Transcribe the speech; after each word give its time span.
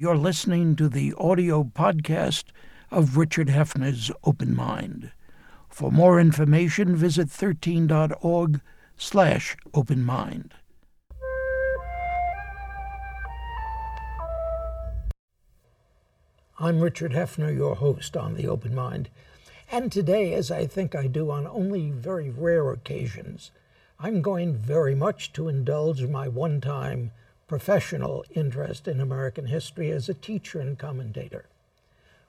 You're 0.00 0.16
listening 0.16 0.76
to 0.76 0.88
the 0.88 1.12
audio 1.18 1.64
podcast 1.64 2.44
of 2.88 3.16
Richard 3.16 3.48
Heffner's 3.48 4.12
Open 4.22 4.54
Mind. 4.54 5.10
For 5.68 5.90
more 5.90 6.20
information, 6.20 6.94
visit 6.94 7.26
13.org 7.26 8.60
slash 8.96 9.56
open 9.74 10.04
mind. 10.04 10.54
I'm 16.60 16.78
Richard 16.78 17.10
Heffner, 17.10 17.52
your 17.52 17.74
host 17.74 18.16
on 18.16 18.36
The 18.36 18.46
Open 18.46 18.76
Mind. 18.76 19.08
And 19.72 19.90
today, 19.90 20.32
as 20.32 20.52
I 20.52 20.68
think 20.68 20.94
I 20.94 21.08
do 21.08 21.32
on 21.32 21.44
only 21.48 21.90
very 21.90 22.30
rare 22.30 22.70
occasions, 22.70 23.50
I'm 23.98 24.22
going 24.22 24.54
very 24.54 24.94
much 24.94 25.32
to 25.32 25.48
indulge 25.48 26.04
my 26.04 26.28
one 26.28 26.60
time 26.60 27.10
professional 27.48 28.24
interest 28.34 28.86
in 28.86 29.00
American 29.00 29.46
history 29.46 29.90
as 29.90 30.08
a 30.08 30.14
teacher 30.14 30.60
and 30.60 30.78
commentator. 30.78 31.46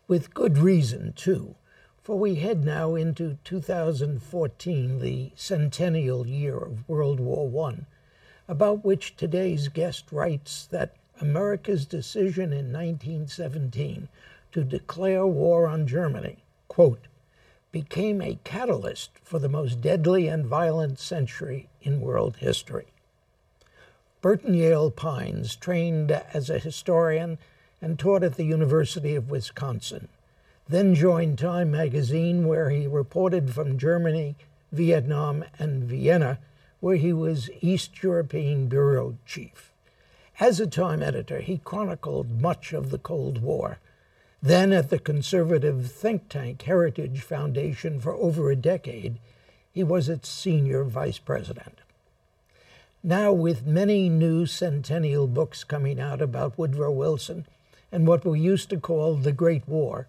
With 0.08 0.34
good 0.34 0.58
reason, 0.58 1.14
too, 1.14 1.55
for 2.02 2.18
we 2.18 2.36
head 2.36 2.64
now 2.64 2.95
into 2.95 3.38
2014, 3.44 5.00
the 5.00 5.32
centennial 5.36 6.26
year 6.26 6.58
of 6.58 6.88
World 6.88 7.20
War 7.20 7.70
I, 7.70 7.82
about 8.48 8.84
which 8.84 9.16
today's 9.16 9.68
guest 9.68 10.05
writes 10.12 10.66
that 10.72 10.95
America's 11.22 11.86
decision 11.86 12.54
in 12.54 12.72
1917 12.72 14.08
to 14.54 14.64
declare 14.64 15.28
war 15.28 15.67
on 15.67 15.86
Germany, 15.86 16.38
quote, 16.70 17.08
became 17.72 18.22
a 18.22 18.40
catalyst 18.44 19.12
for 19.22 19.38
the 19.38 19.50
most 19.50 19.81
deadly 19.81 20.28
and 20.28 20.45
violent 20.45 20.98
century 20.98 21.67
in 21.81 22.02
world 22.02 22.38
history. 22.38 22.88
Burton 24.22 24.54
Yale 24.54 24.91
Pines 24.91 25.55
trained 25.55 26.12
as 26.12 26.50
a 26.50 26.59
historian 26.59 27.38
and 27.82 27.98
taught 27.98 28.22
at 28.22 28.36
the 28.36 28.44
University 28.44 29.16
of 29.16 29.30
Wisconsin. 29.30 30.09
Then 30.68 30.94
joined 30.94 31.40
Time 31.40 31.72
magazine, 31.72 32.45
where 32.45 32.70
he 32.70 32.86
reported 32.86 33.53
from 33.53 33.78
Germany, 33.78 34.36
Vietnam, 34.73 35.45
and 35.58 35.84
Vienna, 35.84 36.38
where 36.81 36.97
he 36.97 37.14
was 37.14 37.50
East 37.62 38.03
European 38.03 38.67
bureau 38.67 39.17
chief. 39.25 39.72
As 40.42 40.59
a 40.59 40.67
Time 40.67 41.02
editor, 41.02 41.40
he 41.40 41.58
chronicled 41.58 42.42
much 42.42 42.73
of 42.73 42.92
the 42.92 43.00
Cold 43.00 43.42
War. 43.42 43.80
Then, 44.42 44.73
at 44.73 44.90
the 44.90 45.00
conservative 45.00 45.92
think 45.92 46.28
tank 46.28 46.62
Heritage 46.64 47.22
Foundation 47.22 48.02
for 48.02 48.14
over 48.16 48.52
a 48.52 48.56
decade, 48.58 49.17
he 49.72 49.84
was 49.84 50.09
its 50.09 50.28
senior 50.28 50.84
vice 50.84 51.20
president. 51.20 51.80
Now, 53.03 53.31
with 53.31 53.66
many 53.66 54.09
new 54.09 54.45
centennial 54.45 55.25
books 55.25 55.64
coming 55.64 56.02
out 56.02 56.22
about 56.22 56.58
Woodrow 56.58 56.92
Wilson 56.92 57.45
and 57.94 58.06
what 58.06 58.25
we 58.25 58.41
used 58.41 58.69
to 58.72 58.78
call 58.78 59.16
the 59.16 59.31
Great 59.31 59.66
War, 59.69 60.08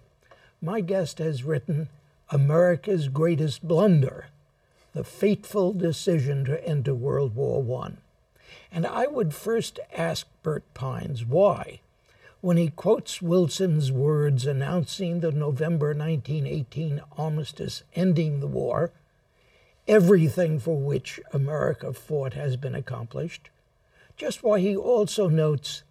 my 0.60 0.80
guest 0.80 1.18
has 1.18 1.44
written 1.44 1.88
America's 2.30 3.06
Greatest 3.06 3.66
Blunder 3.66 4.26
The 4.92 5.04
Fateful 5.04 5.72
Decision 5.72 6.44
to 6.46 6.66
Enter 6.66 6.92
World 6.92 7.36
War 7.36 7.84
I. 7.84 7.92
And 8.72 8.84
I 8.84 9.06
would 9.06 9.34
first 9.34 9.78
ask 9.96 10.26
Bert 10.42 10.64
Pines 10.74 11.24
why, 11.24 11.78
when 12.40 12.56
he 12.56 12.70
quotes 12.70 13.22
Wilson's 13.22 13.92
words 13.92 14.46
announcing 14.46 15.20
the 15.20 15.30
November 15.30 15.94
1918 15.94 17.02
armistice 17.16 17.84
ending 17.94 18.40
the 18.40 18.48
war, 18.48 18.90
everything 19.90 20.56
for 20.56 20.78
which 20.78 21.18
America 21.32 21.92
fought 21.92 22.34
has 22.34 22.56
been 22.56 22.76
accomplished, 22.76 23.50
just 24.16 24.40
why 24.40 24.60
he 24.60 24.76
also 24.76 25.28
notes 25.28 25.82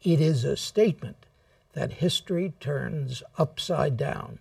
it 0.00 0.20
is 0.20 0.44
a 0.44 0.56
statement 0.56 1.26
that 1.72 1.94
history 1.94 2.52
turns 2.60 3.20
upside 3.36 3.96
down. 3.96 4.38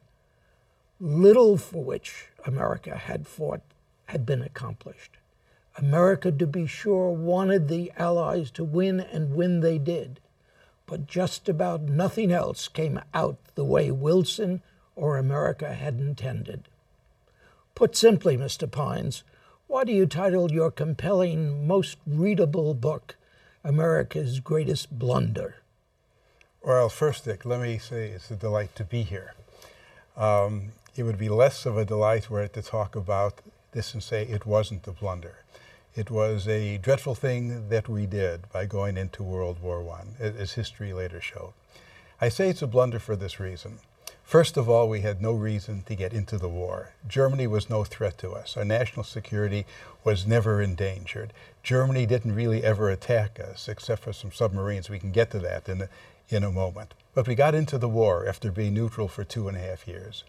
Little 0.99 1.57
for 1.57 1.83
which 1.83 2.27
America 2.45 2.95
had 2.95 3.27
fought 3.27 3.61
had 4.05 4.23
been 4.23 4.43
accomplished. 4.43 5.17
America, 5.77 6.31
to 6.31 6.45
be 6.45 6.67
sure, 6.67 7.09
wanted 7.09 7.69
the 7.69 7.92
Allies 7.97 8.52
to 8.52 8.63
win, 8.63 8.99
and 8.99 9.36
win 9.36 9.61
they 9.61 9.80
did. 9.80 10.19
But 10.86 11.08
just 11.08 11.49
about 11.49 11.81
nothing 11.81 12.31
else 12.31 12.67
came 12.67 13.02
out 13.15 13.37
the 13.55 13.65
way 13.65 13.89
Wilson 13.89 14.61
or 14.95 15.17
America 15.17 15.73
had 15.73 15.99
intended. 15.99 16.67
Put 17.77 17.95
simply, 17.95 18.36
Mr. 18.36 18.70
Pines, 18.70 19.21
why 19.67 19.83
do 19.83 19.92
you 19.92 20.08
title 20.08 20.52
your 20.52 20.71
compelling, 20.71 21.67
most 21.67 21.99
readable 22.08 22.73
book, 22.73 23.17
America's 23.64 24.39
Greatest 24.39 24.98
Blunder? 24.98 25.58
Well, 26.64 26.89
first, 26.89 27.26
Dick, 27.26 27.45
let 27.45 27.61
me 27.61 27.77
say 27.77 28.08
it's 28.08 28.32
a 28.32 28.36
delight 28.36 28.73
to 28.77 28.83
be 28.83 29.04
here. 29.04 29.36
Um, 30.16 30.71
it 30.95 31.04
would 31.04 31.20
be 31.20 31.30
less 31.30 31.67
of 31.67 31.77
a 31.77 31.86
delight 31.86 32.32
were 32.32 32.42
it 32.42 32.54
to 32.54 32.64
talk 32.64 32.95
about 32.95 33.42
this 33.73 33.93
and 33.93 34.02
say 34.02 34.23
it 34.23 34.48
wasn't 34.48 34.87
a 34.87 34.92
blunder. 34.92 35.43
It 35.95 36.10
was 36.10 36.48
a 36.48 36.80
dreadful 36.80 37.14
thing 37.14 37.70
that 37.70 37.87
we 37.87 38.08
did 38.08 38.52
by 38.52 38.66
going 38.66 38.98
into 38.98 39.21
World 39.21 39.61
War 39.61 39.87
I, 39.87 40.23
as 40.23 40.54
history 40.54 40.93
later 40.93 41.21
showed. 41.21 41.54
I 42.20 42.30
say 42.30 42.49
it's 42.49 42.64
a 42.64 42.66
blunder 42.66 42.98
for 42.98 43.16
this 43.16 43.39
reason. 43.39 43.77
First 44.27 44.58
of 44.58 44.67
all, 44.67 44.89
we 44.89 44.99
had 44.99 45.21
no 45.21 45.32
reason 45.32 45.83
to 45.83 45.95
get 45.95 46.11
into 46.11 46.38
the 46.38 46.49
war. 46.49 46.92
Germany 47.08 47.48
was 47.48 47.70
no 47.70 47.86
threat 47.86 48.17
to 48.17 48.32
us. 48.32 48.58
Our 48.58 48.65
national 48.65 49.05
security 49.05 49.65
was 50.04 50.27
never 50.27 50.61
endangered. 50.61 51.32
Germany 51.64 52.05
didn't 52.05 52.36
really 52.36 52.61
ever 52.61 52.89
attack 52.89 53.39
us, 53.39 53.70
except 53.70 54.04
for 54.04 54.11
some 54.11 54.33
submarines. 54.33 54.89
We 54.89 54.99
can 54.99 55.14
get 55.14 55.32
to 55.32 55.39
that 55.39 55.70
in 55.70 55.83
a, 55.83 55.89
in 56.27 56.43
a 56.43 56.52
moment. 56.52 56.93
But 57.14 57.26
we 57.26 57.36
got 57.36 57.55
into 57.55 57.77
the 57.77 57.87
war 57.87 58.27
after 58.27 58.52
being 58.52 58.73
neutral 58.73 59.08
for 59.08 59.23
two 59.23 59.48
and 59.48 59.55
a 59.55 59.61
half 59.61 59.87
years. 59.87 60.26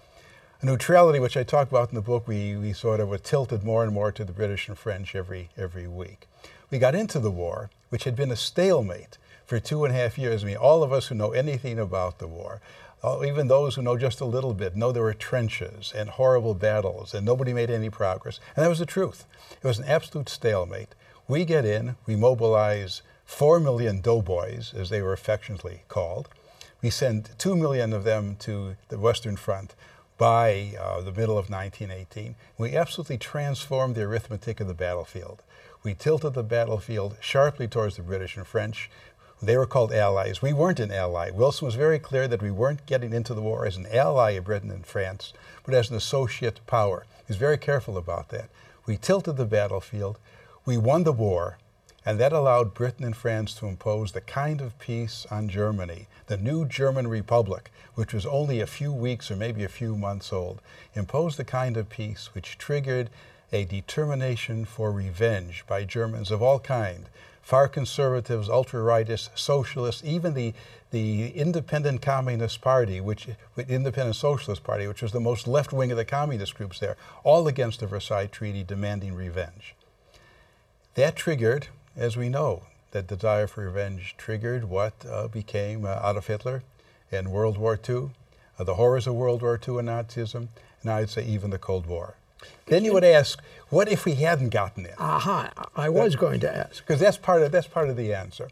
A 0.61 0.67
neutrality, 0.67 1.19
which 1.19 1.37
I 1.37 1.43
talk 1.43 1.69
about 1.69 1.89
in 1.89 1.97
the 1.97 2.01
book, 2.01 2.29
we, 2.29 2.55
we 2.55 2.73
sort 2.75 3.01
of 3.01 3.09
were 3.09 3.19
tilted 3.19 3.65
more 3.65 3.83
and 3.83 3.93
more 3.93 4.13
to 4.13 4.25
the 4.25 4.33
British 4.33 4.69
and 4.69 4.79
French 4.79 5.17
every, 5.17 5.49
every 5.57 5.89
week. 5.89 6.29
We 6.71 6.79
got 6.79 6.95
into 6.95 7.19
the 7.19 7.33
war, 7.33 7.69
which 7.89 8.05
had 8.05 8.15
been 8.15 8.31
a 8.31 8.37
stalemate 8.37 9.19
for 9.45 9.59
two 9.59 9.85
and 9.85 9.93
a 9.93 9.99
half 9.99 10.19
years. 10.19 10.45
I 10.45 10.47
mean, 10.47 10.57
all 10.57 10.85
of 10.85 10.93
us 10.93 11.09
who 11.09 11.17
know 11.17 11.33
anything 11.33 11.81
about 11.81 12.21
the 12.21 12.29
war 12.29 12.61
uh, 13.03 13.23
even 13.25 13.49
those 13.49 13.75
who 13.75 13.83
know 13.83 13.97
just 13.97 14.21
a 14.21 14.25
little 14.25 14.55
bit 14.55 14.77
know 14.77 14.91
there 14.91 15.03
were 15.03 15.15
trenches 15.15 15.93
and 15.95 16.11
horrible 16.11 16.55
battles 16.55 17.15
and 17.15 17.25
nobody 17.25 17.53
made 17.53 17.71
any 17.71 17.91
progress. 17.91 18.41
And 18.57 18.65
that 18.65 18.69
was 18.69 18.81
the 18.81 18.87
truth. 18.87 19.25
It 19.63 19.67
was 19.67 19.79
an 19.79 19.85
absolute 19.87 20.29
stalemate. 20.29 20.95
We 21.29 21.45
get 21.45 21.65
in, 21.65 21.97
we 22.07 22.17
mobilize 22.17 23.03
four 23.25 23.61
million 23.61 24.01
doughboys, 24.01 24.73
as 24.75 24.89
they 24.89 25.03
were 25.03 25.13
affectionately 25.13 25.83
called. 25.89 26.29
We 26.81 26.91
send 26.91 27.31
two 27.39 27.55
million 27.55 27.93
of 27.93 28.05
them 28.05 28.37
to 28.41 28.77
the 28.89 28.99
Western 28.99 29.37
Front 29.37 29.75
by 30.17 30.75
uh, 30.81 31.01
the 31.01 31.13
middle 31.13 31.39
of 31.39 31.51
1918. 31.51 32.35
We 32.57 32.77
absolutely 32.77 33.19
transformed 33.19 33.95
the 33.95 34.03
arithmetic 34.03 34.61
of 34.61 34.67
the 34.67 34.75
battlefield. 34.75 35.43
We 35.83 35.95
tilted 35.95 36.35
the 36.35 36.43
battlefield 36.43 37.17
sharply 37.21 37.69
towards 37.69 37.97
the 37.97 38.03
British 38.03 38.37
and 38.37 38.47
French. 38.47 38.91
They 39.41 39.57
were 39.57 39.67
called 39.67 39.93
allies. 39.93 40.43
We 40.43 40.53
weren't 40.53 40.81
an 40.81 40.91
ally. 40.91 41.31
Wilson 41.31 41.67
was 41.67 41.77
very 41.77 42.01
clear 42.01 42.27
that 42.27 42.43
we 42.43 42.51
weren't 42.51 42.87
getting 42.87 43.13
into 43.13 43.35
the 43.35 43.41
war 43.41 43.67
as 43.67 43.77
an 43.77 43.87
ally 43.87 44.33
of 44.33 44.45
Britain 44.45 44.73
and 44.73 44.85
France, 44.85 45.33
but 45.65 45.75
as 45.75 45.91
an 45.91 45.97
associate 45.97 46.59
power. 46.67 47.07
He 47.19 47.25
was 47.29 47.37
very 47.37 47.57
careful 47.57 47.97
about 47.97 48.31
that. 48.31 48.51
We 48.85 48.97
tilted 48.97 49.37
the 49.37 49.45
battlefield. 49.45 50.19
We 50.65 50.77
won 50.77 51.05
the 51.05 51.13
war, 51.13 51.59
and 52.05 52.19
that 52.19 52.33
allowed 52.33 52.75
Britain 52.75 53.05
and 53.05 53.17
France 53.17 53.55
to 53.55 53.67
impose 53.67 54.11
the 54.11 54.21
kind 54.21 54.61
of 54.61 54.77
peace 54.81 55.25
on 55.31 55.49
Germany, 55.49 56.09
the 56.27 56.37
new 56.37 56.67
German 56.67 57.07
Republic, 57.07 57.71
which 57.95 58.13
was 58.13 58.27
only 58.27 58.61
a 58.61 58.67
few 58.67 58.93
weeks 58.93 59.31
or 59.31 59.37
maybe 59.37 59.63
a 59.63 59.69
few 59.69 59.97
months 59.97 60.33
old, 60.33 60.61
imposed 60.95 61.37
the 61.37 61.45
kind 61.45 61.77
of 61.77 61.89
peace 61.89 62.31
which 62.35 62.59
triggered 62.59 63.09
a 63.53 63.65
determination 63.65 64.65
for 64.65 64.91
revenge 64.91 65.65
by 65.69 65.85
Germans 65.85 66.33
of 66.33 66.43
all 66.43 66.59
kind 66.59 67.09
far 67.49 67.67
conservatives, 67.67 68.51
ultra 68.51 68.79
rightists, 68.79 69.31
socialists, 69.35 70.05
even 70.05 70.35
the 70.35 70.53
the 70.91 71.31
Independent 71.31 72.03
Communist 72.03 72.61
Party, 72.61 73.01
which 73.01 73.27
Independent 73.57 74.17
Socialist 74.17 74.63
Party, 74.63 74.87
which 74.87 75.01
was 75.01 75.13
the 75.13 75.21
most 75.21 75.49
left 75.49 75.73
wing 75.73 75.91
of 75.91 75.97
the 75.97 76.05
communist 76.05 76.55
groups 76.55 76.79
there, 76.79 76.99
all 77.25 77.49
against 77.49 77.81
the 77.81 77.87
Versailles 77.87 78.27
Treaty, 78.27 78.63
demanding 78.63 79.15
revenge. 79.15 79.75
That 80.93 81.17
triggered, 81.17 81.69
as 81.97 82.19
we 82.19 82.29
know, 82.29 82.65
that 82.91 83.07
desire 83.07 83.47
for 83.47 83.65
revenge 83.65 84.15
triggered 84.19 84.65
what 84.65 84.93
uh, 85.11 85.29
became 85.29 85.87
uh, 85.87 86.01
Adolf 86.05 86.27
Hitler 86.27 86.63
and 87.11 87.33
World 87.33 87.57
War 87.57 87.81
II, 87.89 88.11
uh, 88.59 88.65
the 88.65 88.75
horrors 88.75 89.07
of 89.07 89.15
World 89.15 89.41
War 89.41 89.59
II 89.67 89.79
and 89.79 89.89
Nazism, 89.89 90.49
and 90.83 90.91
I'd 90.91 91.09
say 91.09 91.25
even 91.25 91.49
the 91.49 91.59
Cold 91.59 91.87
War. 91.87 92.18
Then 92.67 92.85
you 92.85 92.93
would 92.93 93.05
ask, 93.05 93.41
what 93.71 93.89
if 93.89 94.05
we 94.05 94.15
hadn't 94.15 94.51
gotten 94.51 94.87
in? 94.87 94.95
Aha, 94.99 95.53
I 95.77 95.89
was 95.89 96.13
that, 96.13 96.21
going 96.21 96.41
to 96.41 96.57
ask. 96.57 96.87
Because 96.87 97.01
that's 97.01 97.17
part 97.17 97.43
of 97.43 97.53
that's 97.53 97.67
part 97.67 97.89
of 97.89 97.97
the 97.97 98.15
answer. 98.15 98.49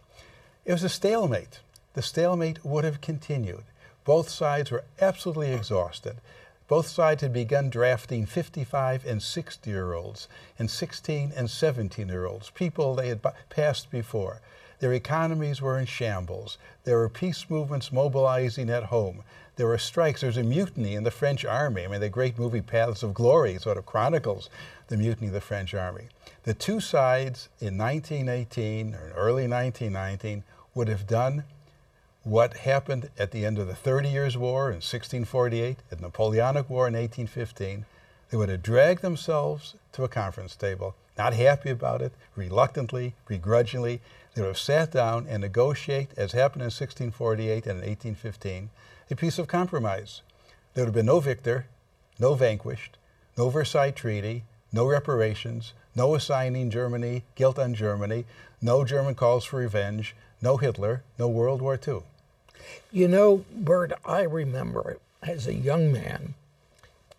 It 0.65 0.73
was 0.73 0.85
a 0.85 0.88
stalemate. 0.88 1.61
The 1.94 2.03
stalemate 2.03 2.65
would 2.65 2.85
have 2.85 3.00
continued. 3.00 3.65
Both 4.05 4.29
sides 4.29 4.71
were 4.71 4.85
absolutely 5.00 5.53
exhausted. 5.53 6.17
Both 6.69 6.88
sides 6.88 7.23
had 7.23 7.33
begun 7.33 7.71
drafting 7.71 8.27
55 8.27 9.06
and 9.06 9.23
60 9.23 9.71
year 9.71 9.94
olds 9.94 10.29
and 10.59 10.71
16 10.71 11.32
and 11.37 11.49
17 11.49 12.09
year 12.09 12.27
olds, 12.27 12.50
people 12.50 12.94
they 12.94 13.09
had 13.09 13.21
passed 13.49 13.91
before. 13.91 14.41
Their 14.81 14.93
economies 14.93 15.62
were 15.62 15.79
in 15.79 15.87
shambles. 15.87 16.59
There 16.85 16.99
were 16.99 17.09
peace 17.09 17.49
movements 17.49 17.93
mobilizing 17.93 18.69
at 18.69 18.85
home. 18.85 19.23
There 19.56 19.67
were 19.67 19.79
strikes. 19.79 20.20
There 20.20 20.29
was 20.29 20.37
a 20.37 20.43
mutiny 20.43 20.94
in 20.94 21.05
the 21.05 21.11
French 21.11 21.44
army. 21.44 21.85
I 21.85 21.88
mean, 21.88 22.00
the 22.00 22.11
great 22.11 22.38
movie 22.38 22.61
Paths 22.61 23.03
of 23.03 23.14
Glory 23.14 23.58
sort 23.58 23.79
of 23.79 23.87
chronicles 23.87 24.50
the 24.88 24.99
mutiny 24.99 25.29
of 25.29 25.32
the 25.32 25.41
French 25.41 25.73
army. 25.73 26.08
The 26.43 26.53
two 26.53 26.79
sides 26.79 27.49
in 27.58 27.79
1918 27.79 28.94
or 28.94 29.12
early 29.17 29.49
1919 29.49 30.44
would 30.75 30.88
have 30.88 31.06
done 31.06 31.44
what 32.23 32.58
happened 32.58 33.08
at 33.19 33.31
the 33.31 33.47
end 33.47 33.58
of 33.58 33.67
the 33.67 33.75
Thirty 33.75 34.11
Years' 34.11 34.37
War 34.37 34.69
in 34.69 34.82
1648, 34.82 35.79
at 35.91 35.99
the 35.99 36.05
Napoleonic 36.05 36.69
War 36.69 36.87
in 36.88 36.94
1815. 36.94 37.87
They 38.29 38.37
would 38.37 38.49
have 38.49 38.62
dragged 38.62 39.00
themselves 39.00 39.76
to 39.93 40.05
a 40.05 40.08
conference 40.08 40.55
table, 40.55 40.97
not 41.17 41.32
happy 41.32 41.70
about 41.70 42.03
it, 42.03 42.12
reluctantly, 42.35 43.14
begrudgingly. 43.26 44.03
They 44.35 44.43
would 44.43 44.49
have 44.49 44.58
sat 44.58 44.91
down 44.91 45.26
and 45.29 45.41
negotiate, 45.41 46.11
as 46.17 46.32
happened 46.32 46.62
in 46.62 46.67
1648 46.67 47.64
and 47.64 47.82
in 47.82 47.88
1815, 47.88 48.70
a 49.11 49.17
peace 49.17 49.38
of 49.38 49.47
compromise. 49.47 50.23
There 50.75 50.85
would 50.85 50.88
have 50.88 50.94
been 50.94 51.06
no 51.06 51.20
victor, 51.20 51.67
no 52.19 52.35
vanquished, 52.35 52.99
no 53.37 53.49
Versailles 53.49 53.93
Treaty, 53.93 54.44
no 54.73 54.87
reparations, 54.87 55.73
no 55.94 56.14
assigning 56.14 56.70
Germany 56.70 57.25
guilt 57.35 57.58
on 57.58 57.75
Germany, 57.75 58.25
no 58.61 58.85
German 58.85 59.14
calls 59.14 59.44
for 59.44 59.58
revenge, 59.58 60.14
no 60.43 60.56
Hitler, 60.56 61.03
no 61.19 61.29
World 61.29 61.62
War 61.62 61.79
II. 61.87 62.00
You 62.91 63.08
know, 63.08 63.44
Bert, 63.53 63.93
I 64.05 64.23
remember 64.23 64.99
as 65.23 65.47
a 65.47 65.55
young 65.55 65.93
man, 65.93 66.35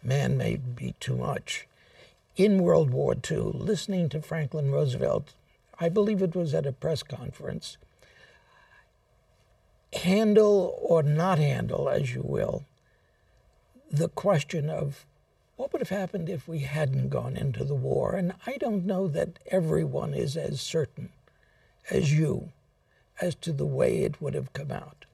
man 0.03 0.37
may 0.37 0.57
be 0.57 0.93
too 0.99 1.15
much, 1.15 1.67
in 2.35 2.61
World 2.61 2.91
War 2.91 3.15
II, 3.29 3.37
listening 3.53 4.09
to 4.09 4.21
Franklin 4.21 4.71
Roosevelt, 4.71 5.33
I 5.79 5.89
believe 5.89 6.21
it 6.21 6.35
was 6.35 6.53
at 6.53 6.65
a 6.65 6.71
press 6.71 7.01
conference, 7.01 7.77
handle 9.93 10.77
or 10.81 11.03
not 11.03 11.39
handle, 11.39 11.89
as 11.89 12.13
you 12.13 12.21
will, 12.23 12.65
the 13.89 14.09
question 14.09 14.69
of 14.69 15.05
what 15.55 15.73
would 15.73 15.81
have 15.81 15.89
happened 15.89 16.29
if 16.29 16.47
we 16.47 16.59
hadn't 16.59 17.09
gone 17.09 17.35
into 17.35 17.63
the 17.63 17.75
war. 17.75 18.15
And 18.15 18.33
I 18.45 18.57
don't 18.57 18.85
know 18.85 19.07
that 19.07 19.39
everyone 19.47 20.13
is 20.13 20.37
as 20.37 20.61
certain 20.61 21.09
as 21.89 22.13
you 22.13 22.49
as 23.19 23.33
to 23.35 23.51
the 23.51 23.65
way 23.65 23.99
it 24.03 24.21
would 24.21 24.35
have 24.35 24.53
come 24.53 24.71
out. 24.71 25.05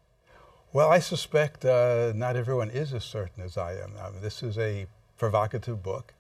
Well, 0.74 0.90
I 0.90 1.00
suspect 1.00 1.64
uh, 1.64 2.14
not 2.16 2.36
everyone 2.36 2.72
is 2.72 2.94
as 2.94 3.06
certain 3.06 3.44
as 3.44 3.58
I 3.58 3.74
am. 3.74 3.94
I 4.02 4.10
mean, 4.10 4.22
this 4.22 4.42
is 4.44 4.58
a 4.58 4.88
provocative 5.18 5.84
book, 5.84 6.14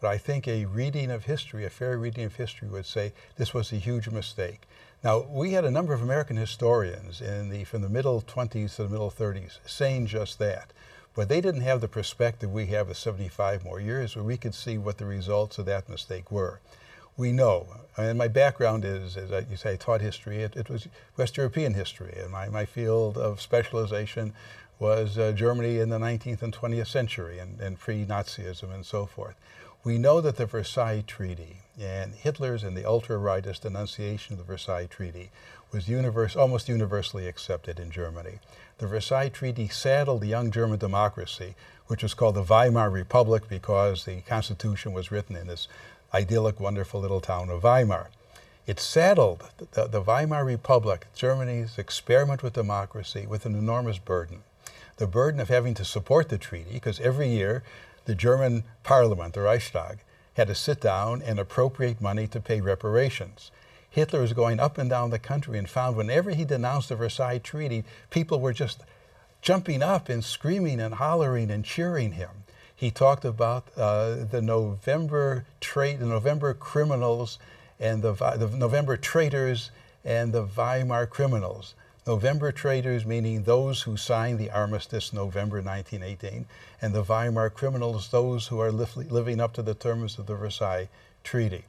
but 0.00 0.08
I 0.08 0.18
think 0.18 0.48
a 0.48 0.64
reading 0.64 1.10
of 1.10 1.24
history, 1.24 1.64
a 1.64 1.70
fair 1.70 1.96
reading 1.96 2.24
of 2.24 2.34
history, 2.34 2.68
would 2.68 2.86
say 2.86 3.12
this 3.36 3.54
was 3.54 3.72
a 3.72 3.76
huge 3.76 4.08
mistake. 4.08 4.62
Now, 5.02 5.20
we 5.20 5.52
had 5.52 5.64
a 5.64 5.70
number 5.70 5.94
of 5.94 6.02
American 6.02 6.36
historians 6.36 7.20
in 7.20 7.48
the, 7.48 7.64
from 7.64 7.82
the 7.82 7.88
middle 7.88 8.20
20s 8.22 8.76
to 8.76 8.82
the 8.82 8.88
middle 8.88 9.10
30s 9.10 9.58
saying 9.66 10.06
just 10.06 10.38
that. 10.38 10.72
But 11.14 11.28
they 11.28 11.40
didn't 11.40 11.62
have 11.62 11.80
the 11.80 11.88
perspective 11.88 12.52
we 12.52 12.66
have 12.66 12.88
of 12.88 12.96
75 12.96 13.64
more 13.64 13.80
years 13.80 14.14
where 14.14 14.24
we 14.24 14.36
could 14.36 14.54
see 14.54 14.78
what 14.78 14.98
the 14.98 15.06
results 15.06 15.58
of 15.58 15.66
that 15.66 15.88
mistake 15.88 16.30
were 16.30 16.60
we 17.20 17.32
know. 17.32 17.66
And 17.96 18.16
my 18.16 18.28
background 18.28 18.84
is, 18.84 19.16
as 19.16 19.30
you 19.50 19.56
say, 19.56 19.74
I 19.74 19.76
taught 19.76 20.00
history. 20.00 20.38
It, 20.38 20.56
it 20.56 20.70
was 20.70 20.88
West 21.16 21.36
European 21.36 21.74
history, 21.74 22.16
and 22.18 22.30
my, 22.30 22.48
my 22.48 22.64
field 22.64 23.18
of 23.18 23.40
specialization 23.40 24.32
was 24.78 25.18
uh, 25.18 25.32
Germany 25.32 25.78
in 25.78 25.90
the 25.90 25.98
19th 25.98 26.40
and 26.40 26.52
20th 26.52 26.86
century 26.86 27.38
and, 27.38 27.60
and 27.60 27.78
pre-Nazism 27.78 28.72
and 28.72 28.86
so 28.86 29.04
forth. 29.04 29.34
We 29.82 29.96
know 29.96 30.20
that 30.20 30.36
the 30.36 30.44
Versailles 30.44 31.04
Treaty 31.06 31.56
and 31.80 32.14
Hitler's 32.14 32.62
and 32.62 32.76
the 32.76 32.84
ultra-rightist 32.84 33.62
denunciation 33.62 34.34
of 34.34 34.38
the 34.38 34.44
Versailles 34.44 34.84
Treaty 34.84 35.30
was 35.72 35.88
universe, 35.88 36.36
almost 36.36 36.68
universally 36.68 37.26
accepted 37.26 37.80
in 37.80 37.90
Germany. 37.90 38.40
The 38.76 38.86
Versailles 38.86 39.30
Treaty 39.30 39.68
saddled 39.68 40.20
the 40.20 40.26
young 40.26 40.50
German 40.50 40.78
democracy, 40.78 41.54
which 41.86 42.02
was 42.02 42.12
called 42.12 42.34
the 42.34 42.42
Weimar 42.42 42.90
Republic 42.90 43.44
because 43.48 44.04
the 44.04 44.20
Constitution 44.20 44.92
was 44.92 45.10
written 45.10 45.34
in 45.34 45.46
this 45.46 45.66
idyllic, 46.12 46.60
wonderful 46.60 47.00
little 47.00 47.22
town 47.22 47.48
of 47.48 47.62
Weimar. 47.62 48.10
It 48.66 48.78
saddled 48.78 49.48
the, 49.72 49.88
the, 49.88 50.02
Weimar 50.02 50.44
Republic, 50.44 51.06
Germany's 51.14 51.78
experiment 51.78 52.42
with 52.42 52.52
democracy, 52.52 53.26
with 53.26 53.46
an 53.46 53.54
enormous 53.54 53.96
burden. 53.96 54.42
The 54.98 55.06
burden 55.06 55.40
of 55.40 55.48
having 55.48 55.72
to 55.74 55.84
support 55.86 56.28
the 56.28 56.36
treaty, 56.36 56.74
because 56.74 57.00
every 57.00 57.30
year 57.30 57.62
the 58.04 58.14
German 58.14 58.64
parliament, 58.82 59.34
the 59.34 59.42
Reichstag, 59.42 59.98
had 60.34 60.48
to 60.48 60.54
sit 60.54 60.80
down 60.80 61.22
and 61.22 61.38
appropriate 61.38 62.00
money 62.00 62.26
to 62.28 62.40
pay 62.40 62.60
reparations. 62.60 63.50
Hitler 63.90 64.20
was 64.20 64.32
going 64.32 64.60
up 64.60 64.78
and 64.78 64.88
down 64.88 65.10
the 65.10 65.18
country 65.18 65.58
and 65.58 65.68
found 65.68 65.96
whenever 65.96 66.30
he 66.30 66.44
denounced 66.44 66.88
the 66.88 66.96
Versailles 66.96 67.38
Treaty, 67.38 67.84
people 68.10 68.40
were 68.40 68.52
just 68.52 68.82
jumping 69.42 69.82
up 69.82 70.08
and 70.08 70.24
screaming 70.24 70.80
and 70.80 70.94
hollering 70.94 71.50
and 71.50 71.64
cheering 71.64 72.12
him. 72.12 72.30
He 72.74 72.90
talked 72.90 73.24
about 73.24 73.66
uh, 73.76 74.24
the 74.30 74.40
November 74.40 75.44
trade, 75.60 75.98
the 75.98 76.06
November 76.06 76.54
criminals, 76.54 77.38
and 77.78 78.02
the, 78.02 78.12
the 78.12 78.50
November 78.56 78.96
traitors 78.96 79.70
and 80.04 80.32
the 80.32 80.44
Weimar 80.44 81.06
criminals. 81.06 81.74
November 82.06 82.50
traitors 82.50 83.04
meaning 83.04 83.42
those 83.42 83.82
who 83.82 83.96
signed 83.96 84.38
the 84.38 84.50
armistice 84.50 85.12
November 85.12 85.56
1918, 85.60 86.46
and 86.80 86.94
the 86.94 87.02
Weimar 87.02 87.50
criminals, 87.50 88.08
those 88.08 88.46
who 88.46 88.58
are 88.58 88.72
li 88.72 88.86
living 89.04 89.40
up 89.40 89.52
to 89.52 89.62
the 89.62 89.74
terms 89.74 90.18
of 90.18 90.26
the 90.26 90.34
Versailles 90.34 90.88
Treaty. 91.22 91.64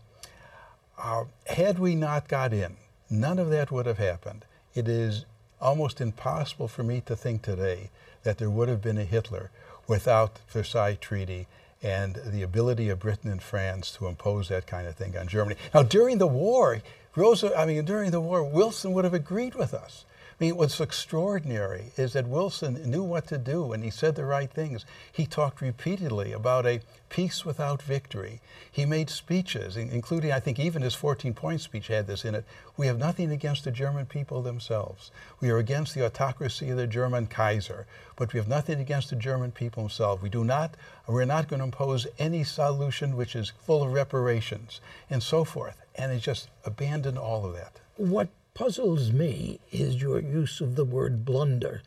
Uh, 0.97 1.25
had 1.47 1.79
we 1.79 1.95
not 1.95 2.27
got 2.27 2.53
in, 2.53 2.77
none 3.09 3.39
of 3.39 3.49
that 3.49 3.71
would 3.71 3.85
have 3.85 3.97
happened. 3.97 4.45
It 4.73 4.87
is 4.87 5.25
almost 5.59 5.99
impossible 5.99 6.67
for 6.67 6.83
me 6.83 7.01
to 7.05 7.15
think 7.15 7.41
today 7.41 7.89
that 8.23 8.37
there 8.37 8.49
would 8.49 8.69
have 8.69 8.81
been 8.81 8.97
a 8.97 9.03
Hitler 9.03 9.51
without 9.87 10.35
the 10.35 10.41
Versailles 10.47 10.97
Treaty 10.99 11.47
and 11.83 12.15
the 12.25 12.43
ability 12.43 12.89
of 12.89 12.99
Britain 12.99 13.31
and 13.31 13.41
France 13.41 13.91
to 13.91 14.07
impose 14.07 14.47
that 14.49 14.67
kind 14.67 14.87
of 14.87 14.95
thing 14.95 15.17
on 15.17 15.27
Germany. 15.27 15.55
Now, 15.73 15.83
during 15.83 16.19
the 16.19 16.27
war, 16.27 16.81
Rosa, 17.15 17.57
I 17.57 17.65
mean, 17.65 17.83
during 17.83 18.11
the 18.11 18.21
war, 18.21 18.43
Wilson 18.43 18.93
would 18.93 19.03
have 19.03 19.13
agreed 19.13 19.55
with 19.55 19.73
us. 19.73 20.05
I 20.41 20.45
mean, 20.45 20.57
what's 20.57 20.81
extraordinary 20.81 21.91
is 21.97 22.13
that 22.13 22.25
Wilson 22.25 22.89
knew 22.89 23.03
what 23.03 23.27
to 23.27 23.37
do 23.37 23.73
and 23.73 23.83
he 23.83 23.91
said 23.91 24.15
the 24.15 24.25
right 24.25 24.49
things. 24.49 24.87
He 25.11 25.27
talked 25.27 25.61
repeatedly 25.61 26.31
about 26.31 26.65
a 26.65 26.81
peace 27.09 27.45
without 27.45 27.79
victory. 27.83 28.41
He 28.71 28.87
made 28.87 29.11
speeches, 29.11 29.77
including, 29.77 30.31
I 30.31 30.39
think, 30.39 30.57
even 30.57 30.81
his 30.81 30.95
14 30.95 31.35
point 31.35 31.61
speech 31.61 31.89
had 31.89 32.07
this 32.07 32.25
in 32.25 32.33
it. 32.33 32.43
We 32.75 32.87
have 32.87 32.97
nothing 32.97 33.29
against 33.29 33.65
the 33.65 33.71
German 33.71 34.07
people 34.07 34.41
themselves. 34.41 35.11
We 35.39 35.51
are 35.51 35.59
against 35.59 35.93
the 35.93 36.03
autocracy 36.03 36.71
of 36.71 36.77
the 36.77 36.87
German 36.87 37.27
Kaiser, 37.27 37.85
but 38.15 38.33
we 38.33 38.39
have 38.39 38.47
nothing 38.47 38.79
against 38.79 39.11
the 39.11 39.17
German 39.17 39.51
people 39.51 39.83
themselves. 39.83 40.23
We 40.23 40.29
do 40.29 40.43
not, 40.43 40.73
we're 41.07 41.25
not 41.25 41.49
going 41.49 41.59
to 41.59 41.65
impose 41.65 42.07
any 42.17 42.43
solution 42.43 43.15
which 43.15 43.35
is 43.35 43.53
full 43.63 43.83
of 43.83 43.93
reparations 43.93 44.81
and 45.07 45.21
so 45.21 45.43
forth. 45.43 45.77
And 45.93 46.11
he 46.11 46.19
just 46.19 46.49
abandoned 46.65 47.19
all 47.19 47.45
of 47.45 47.53
that. 47.53 47.79
What 47.97 48.29
puzzles 48.53 49.11
me 49.11 49.59
is 49.71 50.01
your 50.01 50.19
use 50.19 50.61
of 50.61 50.75
the 50.75 50.85
word 50.85 51.25
blunder, 51.25 51.81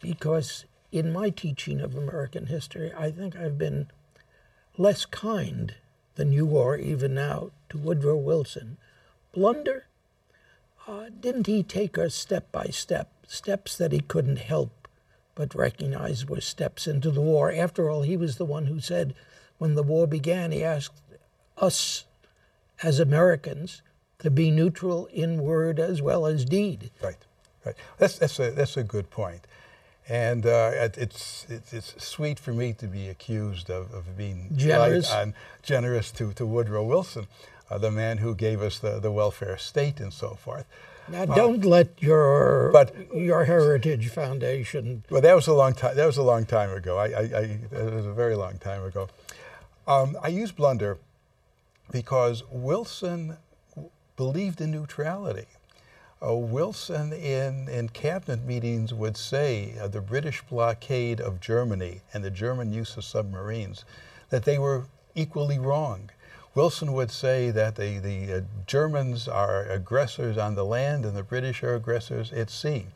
because 0.00 0.64
in 0.92 1.12
my 1.12 1.30
teaching 1.30 1.80
of 1.80 1.96
American 1.96 2.46
history, 2.46 2.92
I 2.96 3.10
think 3.10 3.36
I've 3.36 3.58
been 3.58 3.90
less 4.78 5.04
kind 5.04 5.74
than 6.14 6.32
you 6.32 6.56
are 6.56 6.76
even 6.76 7.14
now 7.14 7.50
to 7.68 7.78
Woodrow 7.78 8.16
Wilson. 8.16 8.76
Blunder? 9.32 9.86
Uh, 10.86 11.06
didn't 11.20 11.46
he 11.46 11.62
take 11.62 11.98
us 11.98 12.14
step 12.14 12.50
by 12.52 12.66
step, 12.66 13.10
steps 13.26 13.76
that 13.76 13.92
he 13.92 14.00
couldn't 14.00 14.38
help 14.38 14.88
but 15.34 15.54
recognize 15.54 16.24
were 16.24 16.40
steps 16.40 16.86
into 16.86 17.10
the 17.10 17.20
war? 17.20 17.52
After 17.52 17.90
all, 17.90 18.02
he 18.02 18.16
was 18.16 18.36
the 18.36 18.44
one 18.44 18.66
who 18.66 18.80
said, 18.80 19.14
when 19.58 19.74
the 19.74 19.82
war 19.82 20.06
began, 20.06 20.52
he 20.52 20.62
asked 20.62 21.00
us 21.58 22.04
as 22.82 23.00
Americans 23.00 23.82
to 24.18 24.30
be 24.30 24.50
neutral 24.50 25.06
in 25.06 25.42
word 25.42 25.78
as 25.78 26.00
well 26.00 26.26
as 26.26 26.44
deed. 26.44 26.90
Right, 27.02 27.16
right. 27.64 27.74
That's, 27.98 28.18
that's, 28.18 28.38
a, 28.38 28.50
that's 28.50 28.76
a 28.76 28.82
good 28.82 29.10
point. 29.10 29.46
And 30.08 30.46
uh, 30.46 30.70
it's, 30.96 31.46
it's, 31.48 31.72
it's, 31.72 32.02
sweet 32.02 32.38
for 32.38 32.52
me 32.52 32.72
to 32.74 32.86
be 32.86 33.08
accused 33.08 33.70
of, 33.70 33.92
of 33.92 34.16
being 34.16 34.50
generous, 34.54 35.12
and 35.12 35.34
generous 35.62 36.12
to, 36.12 36.32
to 36.34 36.46
Woodrow 36.46 36.84
Wilson, 36.84 37.26
uh, 37.70 37.78
the 37.78 37.90
man 37.90 38.18
who 38.18 38.34
gave 38.34 38.62
us 38.62 38.78
the, 38.78 39.00
the 39.00 39.10
welfare 39.10 39.58
state 39.58 39.98
and 39.98 40.12
so 40.12 40.34
forth. 40.34 40.64
Now, 41.08 41.22
uh, 41.22 41.34
don't 41.34 41.64
let 41.64 42.00
your 42.02 42.70
but, 42.72 42.94
your 43.14 43.44
Heritage 43.44 44.08
Foundation. 44.08 45.04
Well, 45.10 45.20
that 45.20 45.34
was 45.34 45.46
a 45.46 45.54
long 45.54 45.74
time. 45.74 45.96
That 45.96 46.06
was 46.06 46.16
a 46.16 46.22
long 46.22 46.46
time 46.46 46.70
ago. 46.70 46.98
I, 46.98 47.06
I, 47.06 47.20
I 47.20 47.58
that 47.70 47.94
was 47.94 48.06
a 48.06 48.12
very 48.12 48.34
long 48.34 48.58
time 48.58 48.82
ago. 48.84 49.08
Um, 49.86 50.16
I 50.22 50.28
use 50.28 50.50
blunder 50.50 50.98
because 51.92 52.42
Wilson 52.50 53.36
believed 54.16 54.60
in 54.60 54.70
neutrality. 54.70 55.46
Uh, 56.26 56.34
Wilson 56.34 57.12
in, 57.12 57.68
in 57.68 57.90
cabinet 57.90 58.44
meetings 58.44 58.94
would 58.94 59.16
say 59.16 59.74
uh, 59.78 59.86
the 59.86 60.00
British 60.00 60.42
blockade 60.42 61.20
of 61.20 61.40
Germany 61.40 62.00
and 62.14 62.24
the 62.24 62.30
German 62.30 62.72
use 62.72 62.96
of 62.96 63.04
submarines, 63.04 63.84
that 64.30 64.44
they 64.44 64.58
were 64.58 64.86
equally 65.14 65.58
wrong. 65.58 66.10
Wilson 66.54 66.94
would 66.94 67.10
say 67.10 67.50
that 67.50 67.76
the, 67.76 67.98
the 67.98 68.32
uh, 68.32 68.40
Germans 68.66 69.28
are 69.28 69.64
aggressors 69.64 70.38
on 70.38 70.54
the 70.54 70.64
land 70.64 71.04
and 71.04 71.14
the 71.14 71.22
British 71.22 71.62
are 71.62 71.74
aggressors 71.74 72.32
at 72.32 72.48
sea. 72.48 72.86